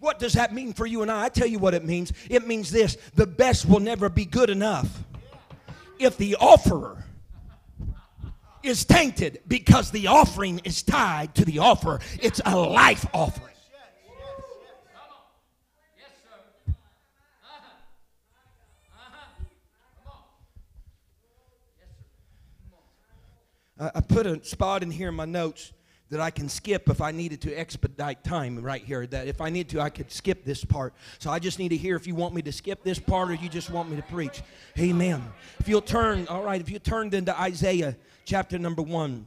[0.01, 1.25] What does that mean for you and I?
[1.25, 2.13] I tell you what it means.
[2.29, 4.89] It means this the best will never be good enough
[5.99, 7.05] if the offerer
[8.63, 12.01] is tainted because the offering is tied to the offer.
[12.21, 13.47] It's a life offering.
[23.79, 25.73] I put a spot in here in my notes
[26.11, 29.07] that I can skip if I needed to expedite time right here.
[29.07, 30.92] That if I need to, I could skip this part.
[31.18, 33.35] So I just need to hear if you want me to skip this part or
[33.35, 34.42] you just want me to preach.
[34.79, 35.23] Amen.
[35.59, 39.27] If you'll turn, all right, if you turn then to Isaiah chapter number one.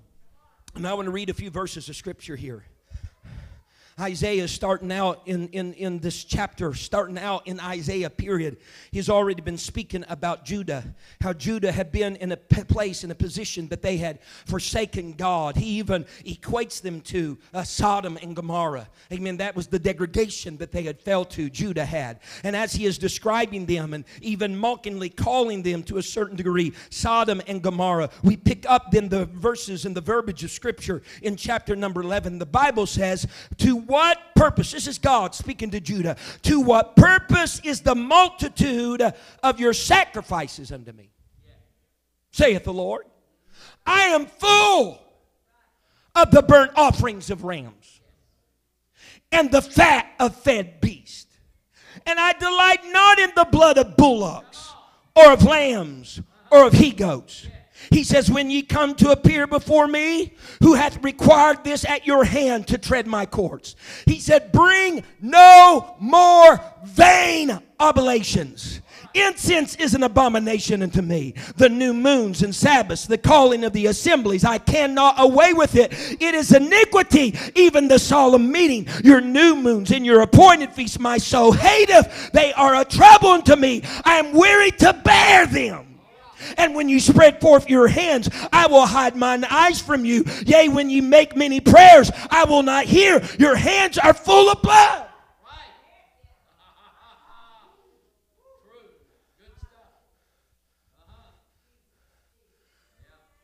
[0.75, 2.63] And I want to read a few verses of scripture here.
[3.99, 8.57] Isaiah starting out in, in, in this chapter, starting out in Isaiah period,
[8.91, 10.83] he's already been speaking about Judah,
[11.21, 15.55] how Judah had been in a place, in a position that they had forsaken God.
[15.55, 18.87] He even equates them to uh, Sodom and Gomorrah.
[19.11, 19.37] Amen.
[19.37, 22.19] That was the degradation that they had fell to, Judah had.
[22.43, 26.73] And as he is describing them and even mockingly calling them to a certain degree,
[26.89, 31.35] Sodom and Gomorrah, we pick up then the verses and the verbiage of Scripture in
[31.35, 32.39] chapter number 11.
[32.39, 33.27] The Bible says,
[33.57, 39.01] To what purpose, this is God speaking to Judah, to what purpose is the multitude
[39.41, 41.11] of your sacrifices unto me?
[42.31, 43.05] Saith the Lord.
[43.85, 45.01] I am full
[46.15, 48.01] of the burnt offerings of rams
[49.31, 51.37] and the fat of fed beasts.
[52.05, 54.71] And I delight not in the blood of bullocks
[55.15, 57.47] or of lambs or of he goats.
[57.91, 62.23] He says, When ye come to appear before me, who hath required this at your
[62.23, 63.75] hand to tread my courts?
[64.05, 68.81] He said, Bring no more vain oblations.
[69.13, 71.35] Incense is an abomination unto me.
[71.57, 75.93] The new moons and Sabbaths, the calling of the assemblies, I cannot away with it.
[76.19, 78.87] It is iniquity, even the solemn meeting.
[79.03, 82.31] Your new moons and your appointed feasts, my soul hateth.
[82.31, 83.83] They are a trouble unto me.
[84.03, 85.92] I am weary to bear them.
[86.57, 90.25] And when you spread forth your hands, I will hide mine eyes from you.
[90.45, 93.21] Yea, when you make many prayers, I will not hear.
[93.39, 95.07] Your hands are full of blood.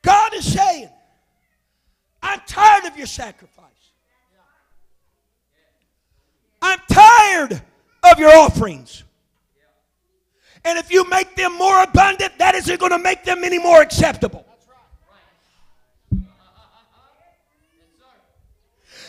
[0.01, 0.89] God is saying,
[2.21, 3.65] I'm tired of your sacrifice.
[6.61, 7.61] I'm tired
[8.03, 9.03] of your offerings.
[10.69, 13.81] And if you make them more abundant, that isn't going to make them any more
[13.81, 14.45] acceptable.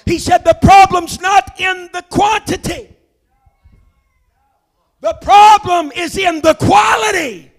[0.06, 2.96] He said the problem's not in the quantity.
[5.02, 7.52] The problem is in the quality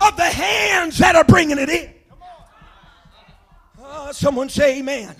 [0.00, 1.94] of the hands that are bringing it in.
[3.80, 5.14] Uh, someone say amen.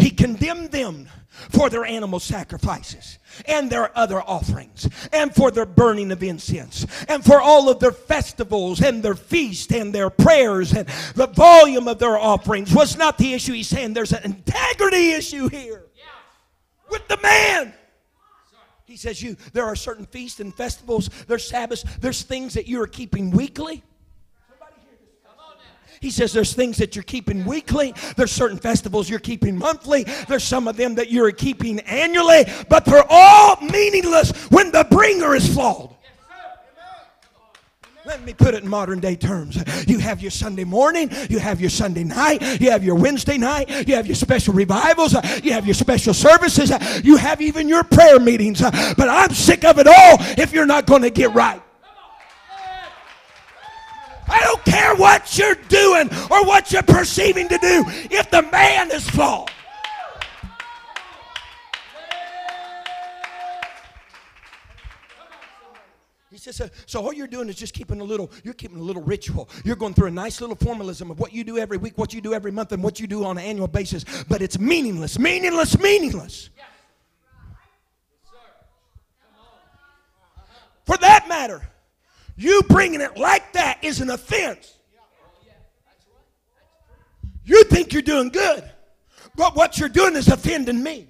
[0.00, 1.08] He condemned them
[1.50, 7.24] for their animal sacrifices and their other offerings and for their burning of incense and
[7.24, 10.72] for all of their festivals and their feasts and their prayers.
[10.72, 13.52] And the volume of their offerings was not the issue.
[13.52, 15.84] He's saying there's an integrity issue here
[16.90, 17.74] with the man.
[18.84, 21.10] He says you there are certain feasts and festivals.
[21.28, 21.84] There's sabbaths.
[22.00, 23.84] There's things that you are keeping weekly
[26.00, 30.44] he says there's things that you're keeping weekly, there's certain festivals you're keeping monthly, there's
[30.44, 35.52] some of them that you're keeping annually, but they're all meaningless when the bringer is
[35.52, 35.94] flawed.
[38.06, 39.62] Let me put it in modern day terms.
[39.86, 43.86] You have your Sunday morning, you have your Sunday night, you have your Wednesday night,
[43.86, 46.72] you have your special revivals, you have your special services,
[47.04, 48.62] you have even your prayer meetings.
[48.62, 51.60] But I'm sick of it all if you're not going to get right.
[54.30, 58.90] I don't care what you're doing or what you're perceiving to do if the man
[58.90, 59.50] is flawed.
[66.30, 69.02] He says, so all you're doing is just keeping a little, you're keeping a little
[69.02, 69.50] ritual.
[69.64, 72.20] You're going through a nice little formalism of what you do every week, what you
[72.22, 74.04] do every month, and what you do on an annual basis.
[74.28, 76.48] But it's meaningless, meaningless, meaningless.
[80.86, 81.68] For that matter,
[82.40, 84.78] you bringing it like that is an offense.
[87.44, 88.64] You think you're doing good,
[89.34, 91.08] but what you're doing is offending me.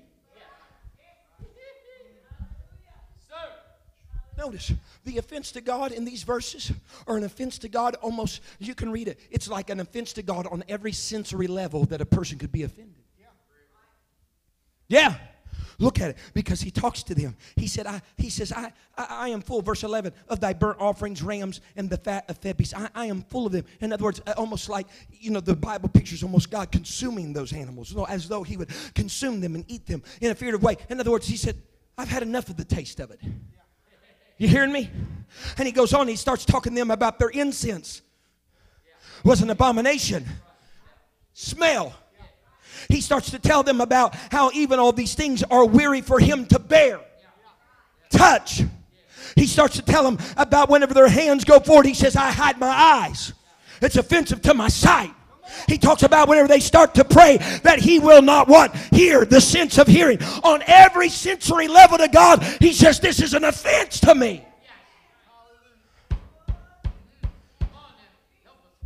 [4.36, 4.72] Notice
[5.04, 6.72] the offense to God in these verses
[7.06, 10.22] are an offense to God almost, you can read it, it's like an offense to
[10.22, 13.04] God on every sensory level that a person could be offended.
[14.88, 15.14] Yeah.
[15.80, 17.34] Look at it because he talks to them.
[17.56, 20.78] He said, I, he says, I, I, I, am full, verse 11, of thy burnt
[20.78, 22.56] offerings, rams, and the fat of fed.
[22.76, 23.64] I, I am full of them.
[23.80, 27.52] In other words, uh, almost like, you know, the Bible pictures almost God consuming those
[27.52, 30.76] animals, as though he would consume them and eat them in a figurative way.
[30.90, 31.56] In other words, he said,
[31.98, 33.20] I've had enough of the taste of it.
[34.36, 34.90] You hearing me?
[35.56, 38.02] And he goes on, he starts talking to them about their incense
[39.24, 40.26] was an abomination.
[41.32, 41.94] Smell
[42.88, 46.46] he starts to tell them about how even all these things are weary for him
[46.46, 47.00] to bear.
[48.10, 48.62] Touch.
[49.36, 52.58] He starts to tell them about whenever their hands go forward, he says, I hide
[52.58, 53.32] my eyes.
[53.80, 55.12] It's offensive to my sight.
[55.66, 58.74] He talks about whenever they start to pray that he will not what?
[58.92, 60.22] Hear the sense of hearing.
[60.44, 64.44] On every sensory level to God, he says, This is an offense to me.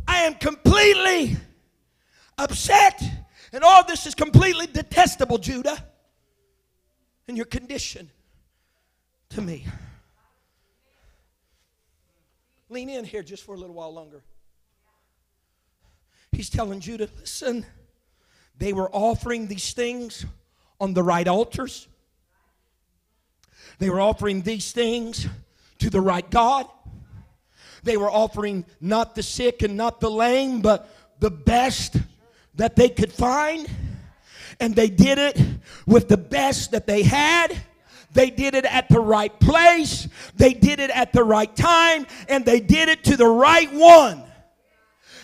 [0.07, 1.37] I am completely
[2.37, 3.01] upset
[3.55, 5.77] and all this is completely detestable, Judah.
[7.27, 8.11] and your condition
[9.29, 9.65] to me.
[12.69, 14.21] Lean in here just for a little while longer.
[16.33, 17.65] He's telling Judah, listen,
[18.57, 20.25] they were offering these things
[20.79, 21.87] on the right altars.
[23.79, 25.27] They were offering these things
[25.79, 26.67] to the right God.
[27.83, 30.89] They were offering not the sick and not the lame, but
[31.19, 31.95] the best
[32.57, 33.69] that they could find.
[34.59, 35.41] And they did it
[35.85, 37.55] with the best that they had.
[38.13, 40.07] They did it at the right place.
[40.35, 42.07] They did it at the right time.
[42.29, 44.23] And they did it to the right one.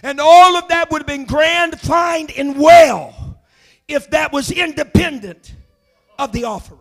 [0.04, 3.40] And all of that would have been grand, fine, and well
[3.88, 5.54] if that was independent
[6.18, 6.78] of the offerer.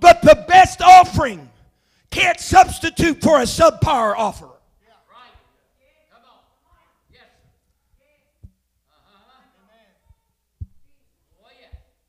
[0.00, 1.50] But the best offering
[2.10, 4.53] can't substitute for a subpar offerer.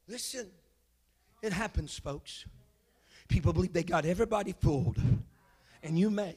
[0.08, 0.48] Listen,
[1.42, 2.46] it happens, folks.
[3.28, 4.98] People believe they got everybody fooled,
[5.82, 6.36] and you may,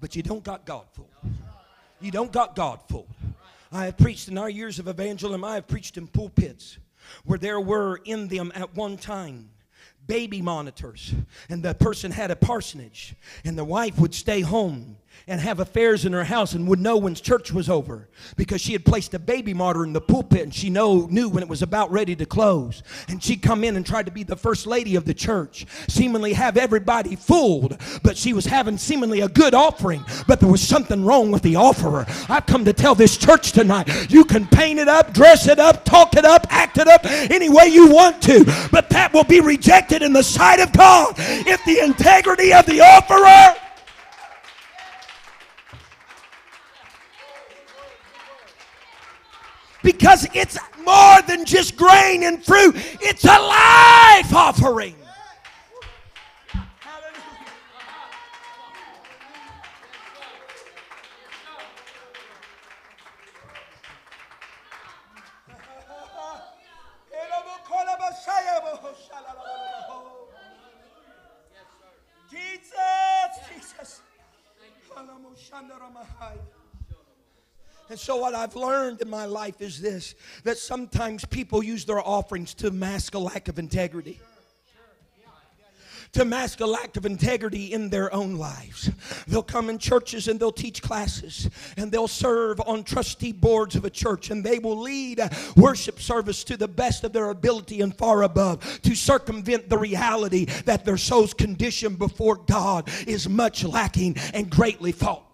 [0.00, 1.08] but you don't got God fooled.
[2.00, 3.06] You don't got God fooled.
[3.70, 6.78] I have preached in our years of evangelism, I have preached in pulpits
[7.24, 9.50] where there were in them at one time
[10.06, 11.14] baby monitors
[11.48, 13.14] and the person had a parsonage
[13.44, 16.96] and the wife would stay home and have affairs in her house and would know
[16.96, 20.54] when church was over because she had placed a baby martyr in the pulpit and
[20.54, 22.82] she know, knew when it was about ready to close.
[23.08, 26.32] And she'd come in and tried to be the first lady of the church, seemingly
[26.32, 31.04] have everybody fooled, but she was having seemingly a good offering, but there was something
[31.04, 32.06] wrong with the offerer.
[32.28, 35.84] I've come to tell this church tonight you can paint it up, dress it up,
[35.84, 39.40] talk it up, act it up any way you want to, but that will be
[39.40, 43.56] rejected in the sight of God if the integrity of the offerer
[49.82, 54.94] because it's more than just grain and fruit, it's a life offering.
[78.10, 82.54] So, what I've learned in my life is this that sometimes people use their offerings
[82.54, 84.18] to mask a lack of integrity
[86.12, 88.90] to mask a lack of integrity in their own lives.
[89.28, 93.84] They'll come in churches and they'll teach classes and they'll serve on trustee boards of
[93.84, 95.20] a church and they will lead
[95.54, 100.46] worship service to the best of their ability and far above to circumvent the reality
[100.64, 105.29] that their soul's condition before God is much lacking and greatly fault.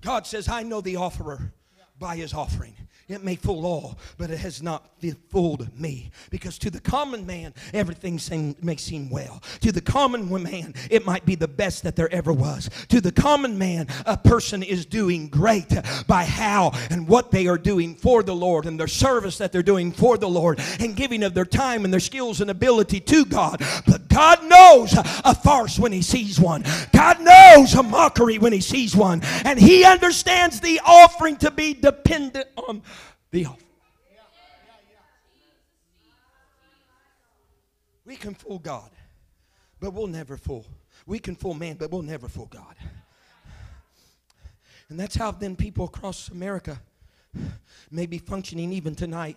[0.00, 1.52] God says, I know the offerer
[1.98, 2.74] by his offering.
[3.08, 4.86] It may fool all, but it has not
[5.30, 6.10] fooled me.
[6.28, 9.42] Because to the common man, everything seem, may seem well.
[9.62, 12.68] To the common man, it might be the best that there ever was.
[12.88, 15.72] To the common man, a person is doing great
[16.06, 19.62] by how and what they are doing for the Lord and their service that they're
[19.62, 23.24] doing for the Lord and giving of their time and their skills and ability to
[23.24, 23.62] God.
[23.86, 24.92] But God knows
[25.24, 29.22] a farce when He sees one, God knows a mockery when He sees one.
[29.44, 32.82] And He understands the offering to be dependent on
[33.30, 33.46] the.
[38.04, 38.90] We can fool God,
[39.80, 40.64] but we'll never fool.
[41.06, 42.74] We can fool man, but we'll never fool God.
[44.88, 46.80] And that's how then people across America
[47.90, 49.36] may be functioning even tonight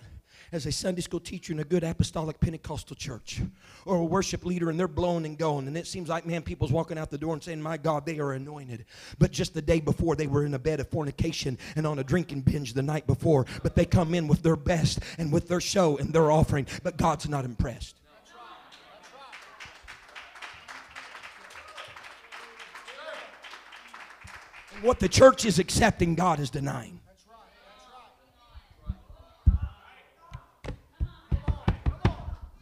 [0.52, 3.42] as a Sunday school teacher in a good apostolic Pentecostal church
[3.86, 5.68] or a worship leader and they're blowing and going.
[5.68, 8.20] And it seems like, man, people's walking out the door and saying, My God, they
[8.20, 8.86] are anointed.
[9.18, 12.04] But just the day before, they were in a bed of fornication and on a
[12.04, 13.46] drinking binge the night before.
[13.64, 16.68] But they come in with their best and with their show and their offering.
[16.84, 17.96] But God's not impressed.
[24.82, 27.01] What the church is accepting, God is denying.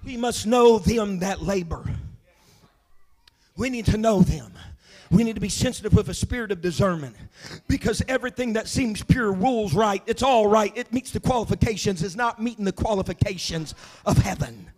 [0.10, 1.84] We must know them that labor.
[3.56, 4.52] We need to know them.
[5.12, 7.16] We need to be sensitive with a spirit of discernment
[7.68, 10.02] because everything that seems pure rules right.
[10.08, 10.76] It's all right.
[10.76, 12.02] It meets the qualifications.
[12.02, 14.72] Is not meeting the qualifications of heaven.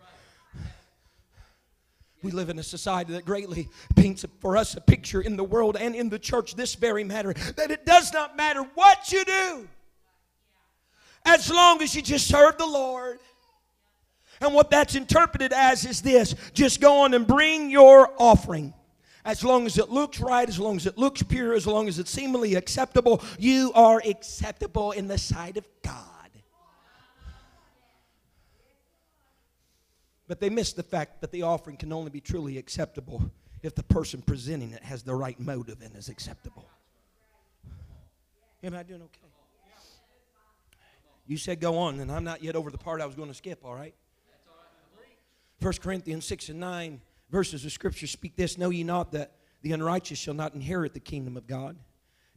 [2.22, 5.78] We live in a society that greatly paints for us a picture in the world
[5.78, 9.70] and in the church this very matter that it does not matter what you do
[11.26, 13.20] as long as you just serve the Lord.
[14.42, 18.74] And what that's interpreted as is this just go on and bring your offering.
[19.24, 22.00] As long as it looks right, as long as it looks pure, as long as
[22.00, 26.08] it's seemingly acceptable, you are acceptable in the sight of God.
[30.28, 33.32] But they miss the fact that the offering can only be truly acceptable
[33.62, 36.68] if the person presenting it has the right motive and is acceptable.
[38.64, 39.28] Am I doing okay?
[41.28, 43.36] You said go on, and I'm not yet over the part I was going to
[43.36, 43.94] skip, all right?
[45.62, 49.74] 1 Corinthians 6 and 9 verses of Scripture speak this Know ye not that the
[49.74, 51.78] unrighteous shall not inherit the kingdom of God?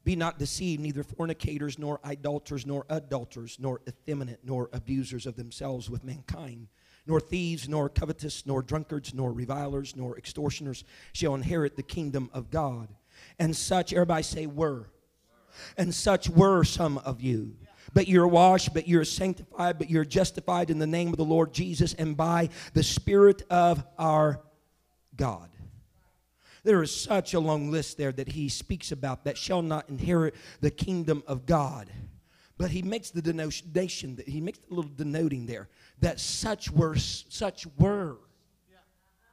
[0.05, 5.89] Be not deceived, neither fornicators, nor idolaters, nor adulterers, nor effeminate, nor abusers of themselves
[5.89, 6.69] with mankind,
[7.07, 12.51] nor thieves, nor covetous, nor drunkards, nor revilers, nor extortioners shall inherit the kingdom of
[12.51, 12.89] God.
[13.39, 14.91] And such, everybody say, were.
[15.79, 17.57] And such were some of you
[17.95, 21.55] but you're washed, but you're sanctified, but you're justified in the name of the Lord
[21.55, 24.41] Jesus and by the Spirit of our
[25.17, 25.49] God.
[26.65, 30.35] There is such a long list there that he speaks about that shall not inherit
[30.61, 31.89] the kingdom of God.
[32.57, 35.69] But he makes the denotation that he makes a little denoting there
[36.01, 38.17] that such were such were.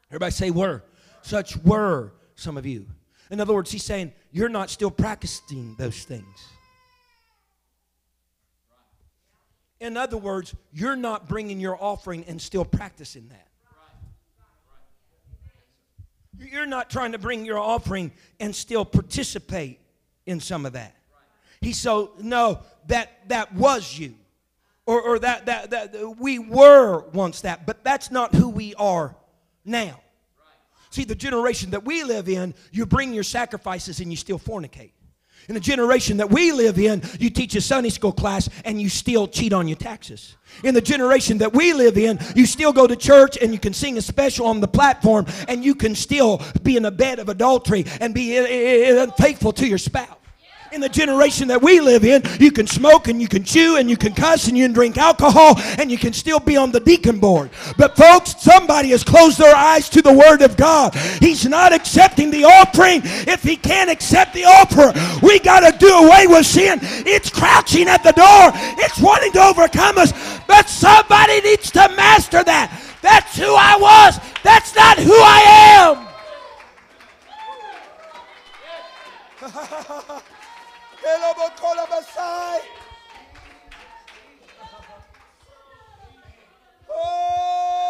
[0.10, 0.84] Everybody say were.
[1.22, 2.88] Such were some of you.
[3.30, 6.26] In other words, he's saying you're not still practicing those things.
[9.82, 13.48] In other words, you're not bringing your offering and still practicing that.
[16.38, 19.80] You're not trying to bring your offering and still participate
[20.28, 20.96] in some of that.
[21.62, 24.16] He so no that that was you,
[24.86, 29.16] or or that that that we were once that, but that's not who we are
[29.66, 30.00] now.
[30.92, 34.92] See, the generation that we live in, you bring your sacrifices and you still fornicate.
[35.48, 38.90] In the generation that we live in, you teach a Sunday school class and you
[38.90, 40.36] still cheat on your taxes.
[40.64, 43.74] In the generation that we live in, you still go to church and you can
[43.74, 47.30] sing a special on the platform and you can still be in a bed of
[47.30, 50.21] adultery and be unfaithful to your spouse
[50.72, 53.90] in the generation that we live in, you can smoke and you can chew and
[53.90, 56.80] you can cuss and you can drink alcohol and you can still be on the
[56.80, 57.50] deacon board.
[57.78, 60.96] But folks, somebody has closed their eyes to the word of God.
[61.20, 63.02] He's not accepting the offering.
[63.04, 64.94] If he can't accept the offer,
[65.26, 66.80] we got to do away with sin.
[66.82, 68.52] It's crouching at the door.
[68.84, 70.14] It's wanting to overcome us.
[70.48, 72.72] But somebody needs to master that.
[73.02, 74.20] That's who I was.
[74.44, 76.08] That's not who I
[80.08, 80.22] am.
[86.94, 87.81] Oh!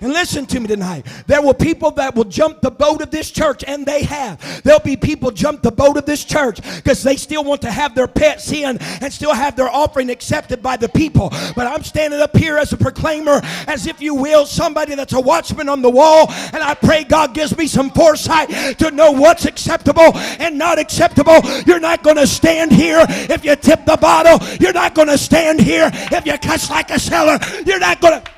[0.00, 1.06] And listen to me tonight.
[1.26, 4.62] There will people that will jump the boat of this church, and they have.
[4.62, 7.94] There'll be people jump the boat of this church because they still want to have
[7.94, 11.30] their pets in and still have their offering accepted by the people.
[11.54, 15.20] But I'm standing up here as a proclaimer, as if you will, somebody that's a
[15.20, 19.44] watchman on the wall, and I pray God gives me some foresight to know what's
[19.44, 21.40] acceptable and not acceptable.
[21.66, 24.46] You're not going to stand here if you tip the bottle.
[24.60, 27.38] You're not going to stand here if you cuss like a seller.
[27.64, 28.30] You're not going to.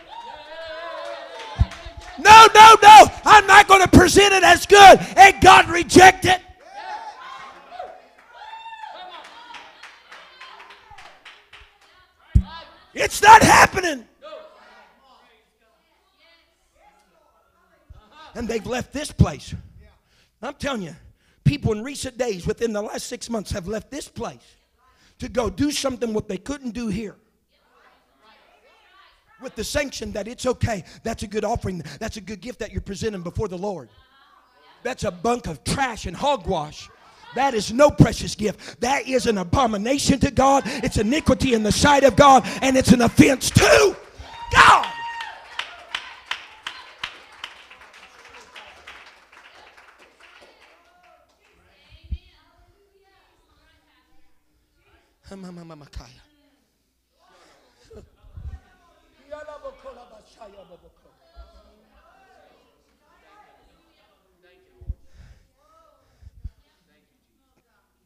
[2.27, 3.07] No, no, no.
[3.25, 4.99] I'm not going to present it as good.
[5.17, 6.41] And God reject it.
[12.95, 14.05] It's not happening.
[18.35, 19.55] And they've left this place.
[20.43, 20.97] I'm telling you,
[21.45, 24.57] people in recent days, within the last six months, have left this place
[25.19, 27.17] to go do something what they couldn't do here
[29.41, 30.85] with the sanction that it's okay.
[31.03, 31.83] That's a good offering.
[31.99, 33.89] That's a good gift that you're presenting before the Lord.
[34.83, 36.89] That's a bunk of trash and hogwash.
[37.35, 38.81] That is no precious gift.
[38.81, 40.63] That is an abomination to God.
[40.67, 43.97] It's iniquity in the sight of God, and it's an offense to
[44.53, 44.87] God.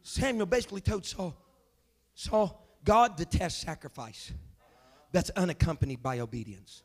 [0.03, 1.37] Samuel basically told Saul,
[2.15, 4.33] Saul, God detests sacrifice
[5.13, 6.83] that's unaccompanied by obedience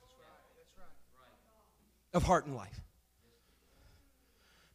[2.15, 2.81] of heart and life.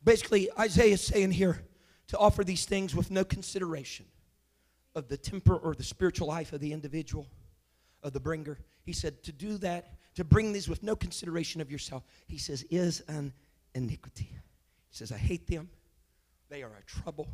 [0.04, 1.62] Basically, Isaiah is saying here
[2.08, 4.06] to offer these things with no consideration
[4.96, 7.28] of the temper or the spiritual life of the individual,
[8.04, 8.60] of the bringer.
[8.84, 12.64] He said to do that, to bring these with no consideration of yourself, he says,
[12.70, 13.34] is an
[13.74, 14.30] iniquity.
[14.90, 15.70] He says, I hate them.
[16.50, 17.30] They are a trouble.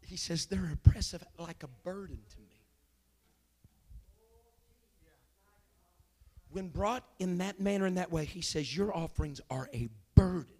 [0.00, 2.60] He says, they're oppressive like a burden to me.
[6.50, 10.54] when brought in that manner, in that way, he says, Your offerings are a burden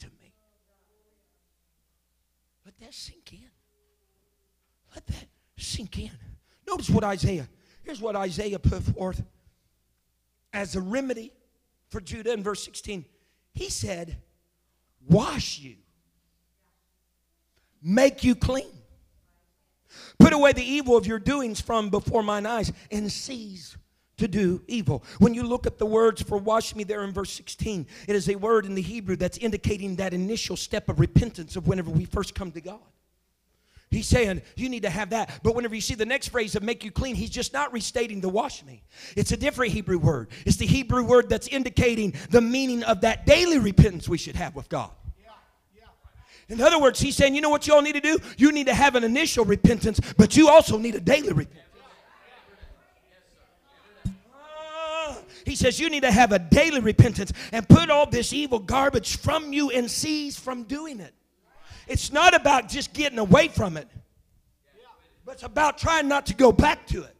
[0.00, 0.32] to me.
[2.64, 3.50] Let that sink in.
[4.94, 5.26] Let that
[5.58, 6.10] sink in.
[6.66, 7.48] Notice what Isaiah,
[7.86, 9.22] here's what Isaiah put forth
[10.52, 11.32] as a remedy
[11.88, 13.04] for Judah in verse 16.
[13.54, 14.18] He said,
[15.08, 15.76] Wash you,
[17.80, 18.66] make you clean.
[20.18, 23.76] Put away the evil of your doings from before mine eyes and cease
[24.16, 25.04] to do evil.
[25.18, 28.28] When you look at the words for wash me there in verse 16, it is
[28.28, 32.04] a word in the Hebrew that's indicating that initial step of repentance of whenever we
[32.04, 32.80] first come to God.
[33.90, 35.40] He's saying you need to have that.
[35.42, 38.20] But whenever you see the next phrase of make you clean, he's just not restating
[38.20, 38.82] the wash me.
[39.16, 40.28] It's a different Hebrew word.
[40.44, 44.54] It's the Hebrew word that's indicating the meaning of that daily repentance we should have
[44.54, 44.90] with God.
[46.48, 48.18] In other words, he's saying, you know what you all need to do?
[48.36, 51.62] You need to have an initial repentance, but you also need a daily repentance.
[55.44, 59.16] He says you need to have a daily repentance and put all this evil garbage
[59.18, 61.14] from you and cease from doing it.
[61.86, 63.88] It's not about just getting away from it,
[65.24, 67.16] but it's about trying not to go back to it.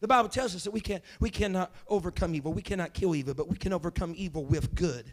[0.00, 2.52] The Bible tells us that we can't we cannot overcome evil.
[2.52, 5.12] We cannot kill evil, but we can overcome evil with good.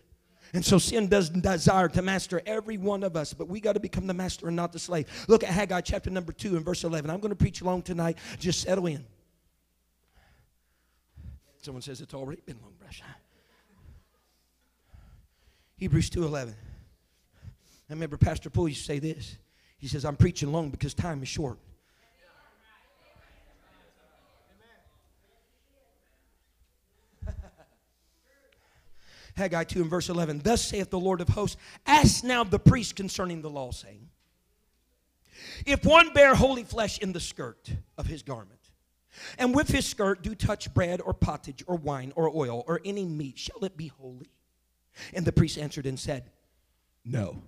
[0.53, 3.79] And so sin doesn't desire to master every one of us, but we got to
[3.79, 5.07] become the master and not the slave.
[5.27, 7.09] Look at Haggai chapter number 2 and verse 11.
[7.09, 8.19] I'm going to preach long tonight.
[8.39, 9.03] Just settle in.
[11.61, 13.01] Someone says it's already been long, brush.
[15.77, 16.53] Hebrews 2.11.
[17.89, 19.37] I remember Pastor Poole used to say this.
[19.77, 21.59] He says, I'm preaching long because time is short.
[29.35, 30.39] Haggai 2 and verse 11.
[30.43, 34.09] Thus saith the Lord of hosts, Ask now the priest concerning the law, saying,
[35.65, 38.61] If one bear holy flesh in the skirt of his garment,
[39.37, 43.03] and with his skirt do touch bread or pottage or wine or oil or any
[43.05, 44.31] meat, shall it be holy?
[45.13, 46.29] And the priest answered and said,
[47.03, 47.41] No.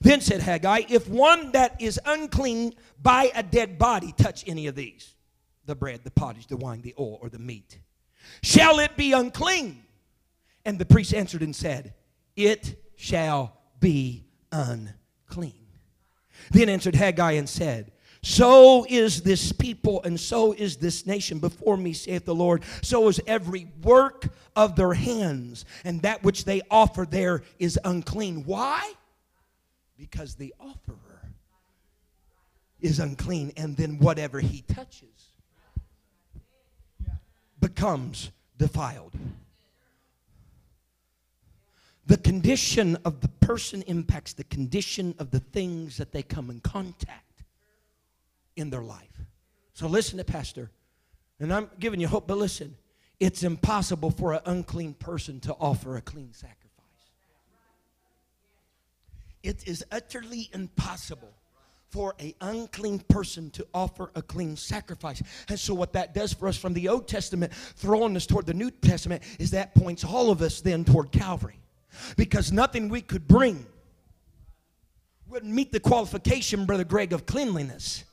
[0.00, 4.74] Then said Haggai, If one that is unclean by a dead body touch any of
[4.74, 5.14] these,
[5.66, 7.78] the bread, the pottage, the wine, the oil, or the meat,
[8.42, 9.84] shall it be unclean?
[10.64, 11.94] And the priest answered and said,
[12.36, 15.54] It shall be unclean.
[16.50, 21.76] Then answered Haggai and said, so is this people and so is this nation before
[21.76, 22.62] me, saith the Lord.
[22.82, 28.44] So is every work of their hands, and that which they offer there is unclean.
[28.44, 28.92] Why?
[29.96, 31.32] Because the offerer
[32.80, 35.30] is unclean, and then whatever he touches
[37.60, 39.14] becomes defiled.
[42.06, 46.60] The condition of the person impacts the condition of the things that they come in
[46.60, 47.27] contact
[48.58, 49.22] in their life.
[49.72, 50.70] So listen to Pastor.
[51.40, 52.76] And I'm giving you hope, but listen,
[53.20, 56.58] it's impossible for an unclean person to offer a clean sacrifice.
[59.42, 61.32] It is utterly impossible
[61.90, 65.22] for an unclean person to offer a clean sacrifice.
[65.48, 68.54] And so, what that does for us from the Old Testament, throwing us toward the
[68.54, 71.60] New Testament, is that points all of us then toward Calvary.
[72.16, 73.64] Because nothing we could bring
[75.28, 78.04] wouldn't meet the qualification, Brother Greg, of cleanliness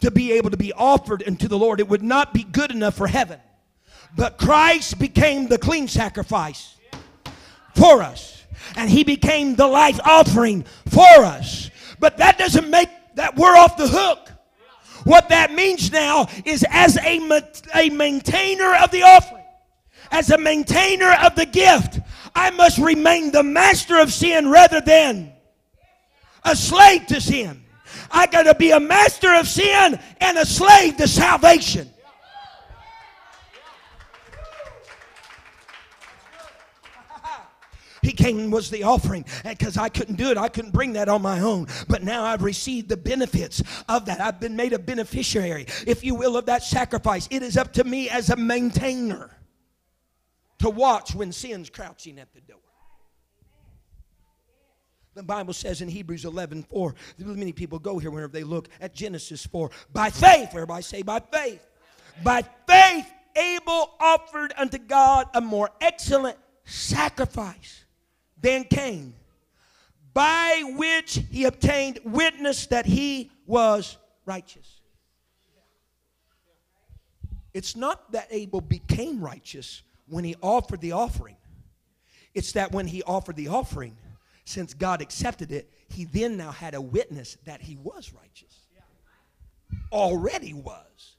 [0.00, 1.80] to be able to be offered unto the Lord.
[1.80, 3.40] It would not be good enough for heaven.
[4.16, 6.76] But Christ became the clean sacrifice
[7.74, 8.42] for us.
[8.76, 11.70] And he became the life offering for us.
[11.98, 14.30] But that doesn't make that we're off the hook.
[15.04, 17.42] What that means now is as a,
[17.74, 19.44] a maintainer of the offering,
[20.10, 22.00] as a maintainer of the gift,
[22.34, 25.32] I must remain the master of sin rather than
[26.44, 27.59] a slave to sin.
[28.10, 31.90] I got to be a master of sin and a slave to salvation.
[38.02, 40.38] He came and was the offering because I couldn't do it.
[40.38, 41.66] I couldn't bring that on my own.
[41.86, 44.20] But now I've received the benefits of that.
[44.20, 47.28] I've been made a beneficiary, if you will, of that sacrifice.
[47.30, 49.36] It is up to me as a maintainer
[50.60, 52.58] to watch when sin's crouching at the door.
[55.20, 58.94] The Bible says in Hebrews 11 4, many people go here whenever they look at
[58.94, 59.70] Genesis 4.
[59.92, 61.60] By faith, everybody say, by faith.
[62.24, 63.06] By faith,
[63.36, 67.84] Abel offered unto God a more excellent sacrifice
[68.40, 69.12] than Cain,
[70.14, 74.80] by which he obtained witness that he was righteous.
[77.52, 81.36] It's not that Abel became righteous when he offered the offering,
[82.32, 83.98] it's that when he offered the offering,
[84.44, 88.66] since God accepted it, he then now had a witness that he was righteous.
[89.92, 91.16] Already was.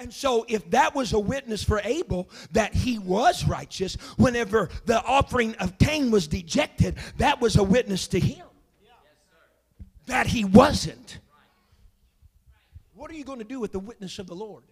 [0.00, 5.02] And so, if that was a witness for Abel that he was righteous, whenever the
[5.02, 8.46] offering of Cain was dejected, that was a witness to him
[10.06, 11.18] that he wasn't.
[12.94, 14.62] What are you going to do with the witness of the Lord?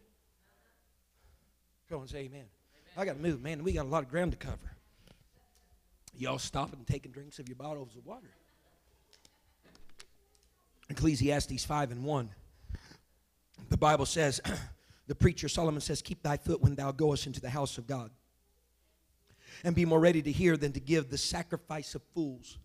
[1.91, 2.45] Go and say amen.
[2.97, 3.62] I got to move, man.
[3.62, 4.76] We got a lot of ground to cover.
[6.19, 8.31] Y'all stopping and taking drinks of your bottles of water.
[10.89, 12.31] Ecclesiastes 5 and 1.
[13.69, 14.41] The Bible says,
[15.07, 18.11] the preacher Solomon says, Keep thy foot when thou goest into the house of God,
[19.64, 22.59] and be more ready to hear than to give the sacrifice of fools.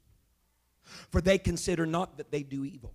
[1.09, 2.93] For they consider not that they do evil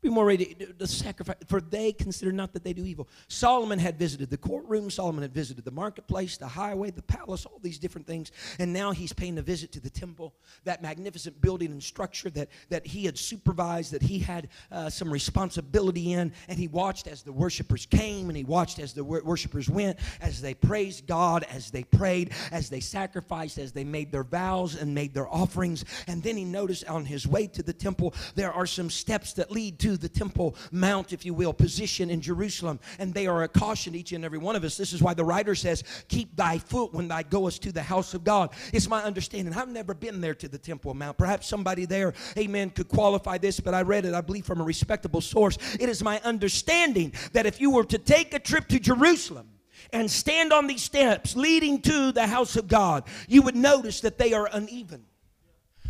[0.00, 3.08] Be more ready to sacrifice, for they consider not that they do evil.
[3.26, 7.58] Solomon had visited the courtroom, Solomon had visited the marketplace, the highway, the palace, all
[7.60, 8.30] these different things.
[8.60, 12.48] And now he's paying a visit to the temple, that magnificent building and structure that,
[12.68, 16.32] that he had supervised, that he had uh, some responsibility in.
[16.46, 19.98] And he watched as the worshipers came, and he watched as the wor- worshipers went,
[20.20, 24.76] as they praised God, as they prayed, as they sacrificed, as they made their vows
[24.76, 25.84] and made their offerings.
[26.06, 29.50] And then he noticed on his way to the temple, there are some steps that
[29.50, 32.78] lead to to the Temple Mount, if you will, position in Jerusalem.
[32.98, 34.76] And they are a caution each and every one of us.
[34.76, 38.12] This is why the writer says, Keep thy foot when thou goest to the house
[38.12, 38.50] of God.
[38.74, 39.54] It's my understanding.
[39.54, 41.16] I've never been there to the Temple Mount.
[41.16, 44.64] Perhaps somebody there, amen, could qualify this, but I read it, I believe, from a
[44.64, 45.56] respectable source.
[45.80, 49.48] It is my understanding that if you were to take a trip to Jerusalem,
[49.92, 54.18] and stand on these steps leading to the house of God, you would notice that
[54.18, 55.06] they are uneven.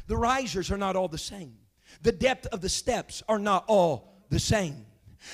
[0.07, 1.57] The risers are not all the same.
[2.03, 4.87] The depth of the steps are not all the same.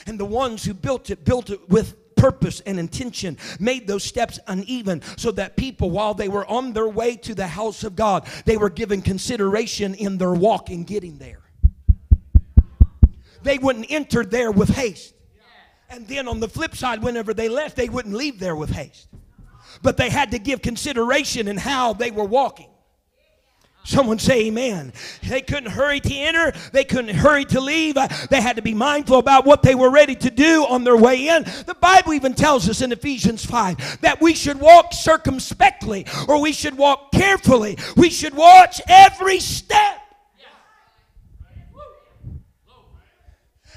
[0.07, 4.39] And the ones who built it, built it with purpose and intention, made those steps
[4.47, 8.27] uneven so that people, while they were on their way to the house of God,
[8.45, 11.41] they were given consideration in their walk in getting there.
[13.43, 15.15] They wouldn't enter there with haste.
[15.91, 19.07] And then on the flip side, whenever they left, they wouldn't leave there with haste.
[19.83, 22.71] But they had to give consideration in how they were walking.
[23.85, 24.95] Someone say amen.
[25.23, 26.53] They couldn't hurry to enter.
[26.73, 27.99] They couldn't hurry to leave.
[27.99, 30.97] Uh, they had to be mindful about what they were ready to do on their
[30.97, 31.45] way in.
[31.67, 36.53] The Bible even tells us in Ephesians 5 that we should walk circumspectly or we
[36.53, 37.77] should walk carefully.
[37.95, 40.01] We should watch every step.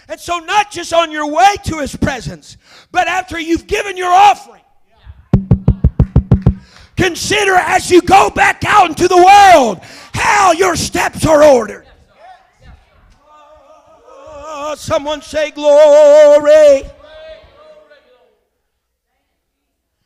[0.09, 2.55] And so, not just on your way to his presence,
[2.93, 4.61] but after you've given your offering.
[6.97, 9.79] Consider as you go back out into the world
[10.13, 11.85] how your steps are ordered.
[14.09, 16.83] Oh, someone say glory.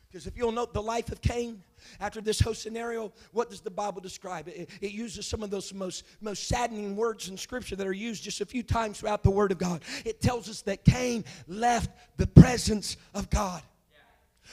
[0.06, 1.62] Because if you'll note the life of Cain,
[1.98, 4.48] after this whole scenario, what does the Bible describe?
[4.48, 8.22] It, it, uses some of those most, most saddening words in Scripture that are used
[8.22, 9.82] just a few times throughout the Word of God.
[10.04, 13.62] It tells us that Cain left the presence of God.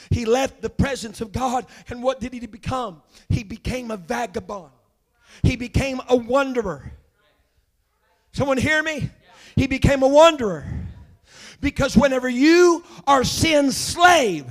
[0.10, 3.02] He left the presence of God, and what did he become?
[3.30, 4.72] He became a vagabond.
[5.44, 6.92] He became a wanderer.
[8.32, 9.10] Someone hear me?
[9.56, 10.66] He became a wanderer.
[11.62, 14.46] Because whenever you are sin's slave,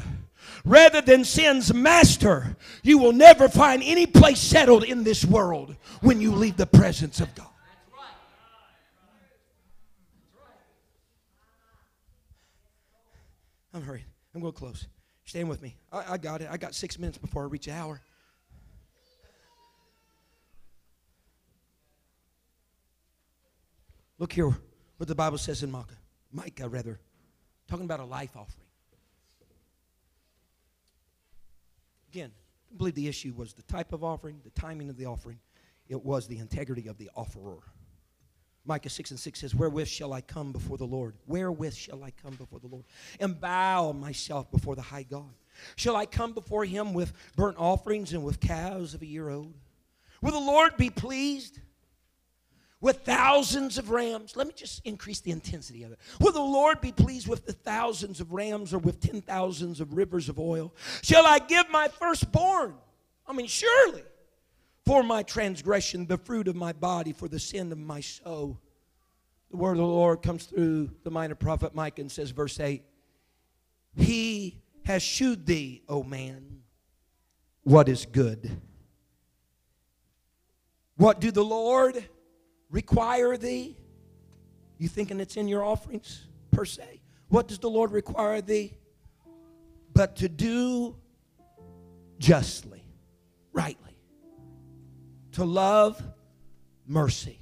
[0.65, 6.21] rather than sin's master, you will never find any place settled in this world when
[6.21, 7.47] you leave the presence of God.
[13.73, 14.05] I'm hurrying.
[14.35, 14.87] I'm going close.
[15.29, 15.77] Stand with me.
[15.93, 16.49] I, I got it.
[16.51, 18.01] I got six minutes before I reach an hour.
[24.19, 24.57] Look here
[24.97, 25.99] what the Bible says in Micah.
[26.33, 26.99] Micah, rather.
[27.69, 28.65] Talking about a life offering.
[32.11, 32.33] Again,
[32.73, 35.41] I believe the issue was the type of offering, the timing of the offering.
[35.91, 37.59] It was the integrity of the offerer.
[38.69, 41.15] Micah 6 and 6 says, Wherewith shall I come before the Lord?
[41.27, 42.85] Wherewith shall I come before the Lord?
[43.19, 45.33] And bow myself before the high God.
[45.75, 49.55] Shall I come before him with burnt offerings and with calves of a year old?
[50.21, 51.61] Will the Lord be pleased
[52.83, 54.37] with thousands of rams?
[54.37, 55.99] Let me just increase the intensity of it.
[56.21, 59.95] Will the Lord be pleased with the thousands of rams or with ten thousands of
[59.95, 60.75] rivers of oil?
[61.03, 62.75] Shall I give my firstborn?
[63.27, 64.03] I mean, surely
[64.89, 68.59] for my transgression, the fruit of my body, for the sin of my soul.
[69.51, 72.83] The word of the Lord comes through the minor prophet Micah and says, verse 8,
[73.95, 76.63] He has shewed thee, O man,
[77.65, 78.63] what is good.
[80.97, 82.03] What do the Lord
[82.71, 83.77] require thee?
[84.79, 87.03] You thinking it's in your offerings per se?
[87.29, 88.73] What does the Lord require thee?
[89.93, 90.97] But to do
[92.19, 92.83] justly,
[93.53, 93.88] rightly
[95.39, 96.03] to love
[96.85, 97.39] mercy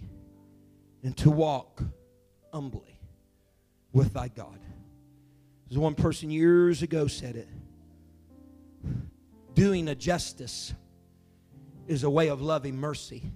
[1.03, 1.83] and to walk
[2.53, 3.01] humbly
[3.91, 4.59] with thy God.
[5.67, 7.49] There's one person years ago said it.
[9.55, 10.75] Doing a justice
[11.89, 13.33] is a way of loving mercy,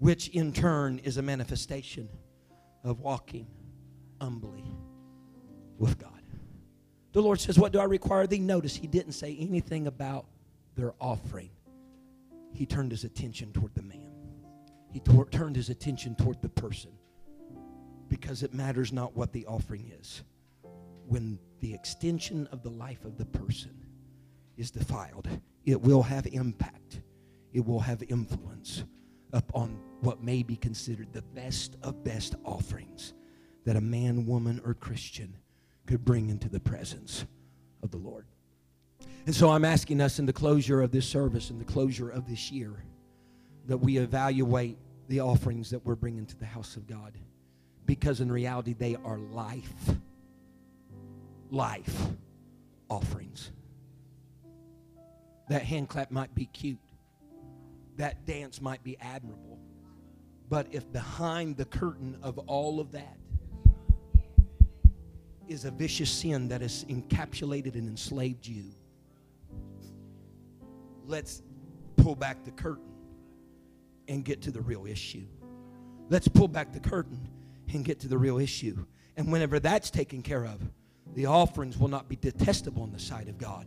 [0.00, 2.08] which in turn is a manifestation
[2.82, 3.46] of walking
[4.20, 4.64] humbly
[5.78, 6.10] with God.
[7.12, 8.40] The Lord says, What do I require thee?
[8.40, 10.26] Notice he didn't say anything about
[10.74, 11.50] their offering.
[12.54, 14.12] He turned his attention toward the man,
[14.92, 16.92] he tor- turned his attention toward the person
[18.08, 20.22] because it matters not what the offering is.
[21.06, 23.84] When the extension of the life of the person
[24.56, 25.28] is defiled,
[25.64, 27.02] it will have impact,
[27.52, 28.84] it will have influence
[29.32, 33.14] upon what may be considered the best of best offerings
[33.64, 35.36] that a man, woman, or Christian
[35.86, 37.26] could bring into the presence
[37.82, 38.26] of the Lord.
[39.26, 42.28] And so I'm asking us in the closure of this service, in the closure of
[42.28, 42.84] this year,
[43.66, 44.76] that we evaluate
[45.08, 47.16] the offerings that we're bringing to the house of God.
[47.86, 49.72] Because in reality, they are life,
[51.50, 52.06] life
[52.90, 53.50] offerings.
[55.48, 56.78] That hand clap might be cute,
[57.96, 59.58] that dance might be admirable.
[60.50, 63.16] But if behind the curtain of all of that
[65.48, 68.64] is a vicious sin that has encapsulated and enslaved you,
[71.06, 71.42] let's
[71.96, 72.92] pull back the curtain
[74.08, 75.26] and get to the real issue.
[76.10, 77.28] Let's pull back the curtain
[77.72, 78.84] and get to the real issue.
[79.16, 80.60] And whenever that's taken care of,
[81.14, 83.66] the offerings will not be detestable in the sight of God,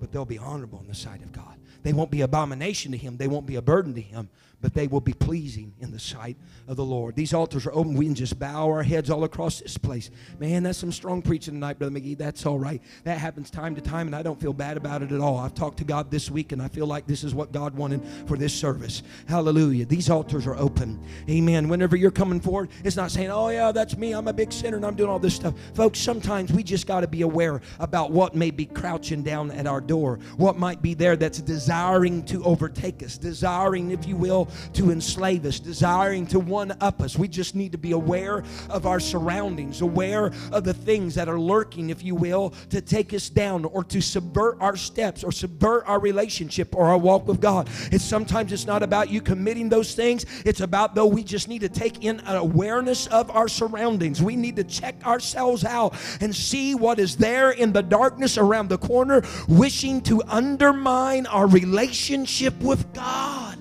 [0.00, 1.58] but they'll be honorable in the sight of God.
[1.88, 4.28] They won't be abomination to Him, they won't be a burden to Him,
[4.60, 6.36] but they will be pleasing in the sight
[6.66, 7.14] of the Lord.
[7.14, 7.94] These altars are open.
[7.94, 10.10] We can just bow our heads all across this place.
[10.38, 12.18] Man, that's some strong preaching tonight, Brother McGee.
[12.18, 12.82] That's all right.
[13.04, 15.38] That happens time to time, and I don't feel bad about it at all.
[15.38, 18.02] I've talked to God this week, and I feel like this is what God wanted
[18.26, 19.02] for this service.
[19.26, 19.86] Hallelujah.
[19.86, 21.02] These altars are open.
[21.30, 21.68] Amen.
[21.68, 24.12] Whenever you're coming forward, it's not saying, oh, yeah, that's me.
[24.12, 25.54] I'm a big sinner, and I'm doing all this stuff.
[25.72, 29.66] Folks, sometimes we just got to be aware about what may be crouching down at
[29.66, 31.40] our door, what might be there that's
[31.78, 37.00] desiring to overtake us, desiring, if you will, to enslave us, desiring to one up
[37.00, 37.16] us.
[37.16, 41.38] We just need to be aware of our surroundings, aware of the things that are
[41.38, 45.84] lurking, if you will, to take us down or to subvert our steps or subvert
[45.86, 47.68] our relationship or our walk with God.
[47.92, 50.26] It's sometimes it's not about you committing those things.
[50.44, 54.20] It's about though we just need to take in an awareness of our surroundings.
[54.20, 58.68] We need to check ourselves out and see what is there in the darkness around
[58.68, 63.58] the corner, wishing to undermine our relationship with God.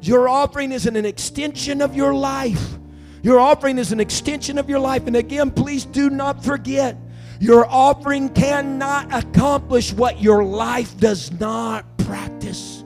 [0.00, 2.78] Your offering is an extension of your life.
[3.22, 5.06] Your offering is an extension of your life.
[5.06, 6.96] And again, please do not forget
[7.38, 12.84] your offering cannot accomplish what your life does not practice.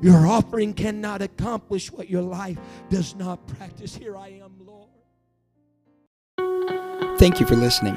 [0.00, 2.58] Your offering cannot accomplish what your life
[2.90, 3.96] does not practice.
[3.96, 4.88] Here I am, Lord.
[7.18, 7.96] Thank you for listening.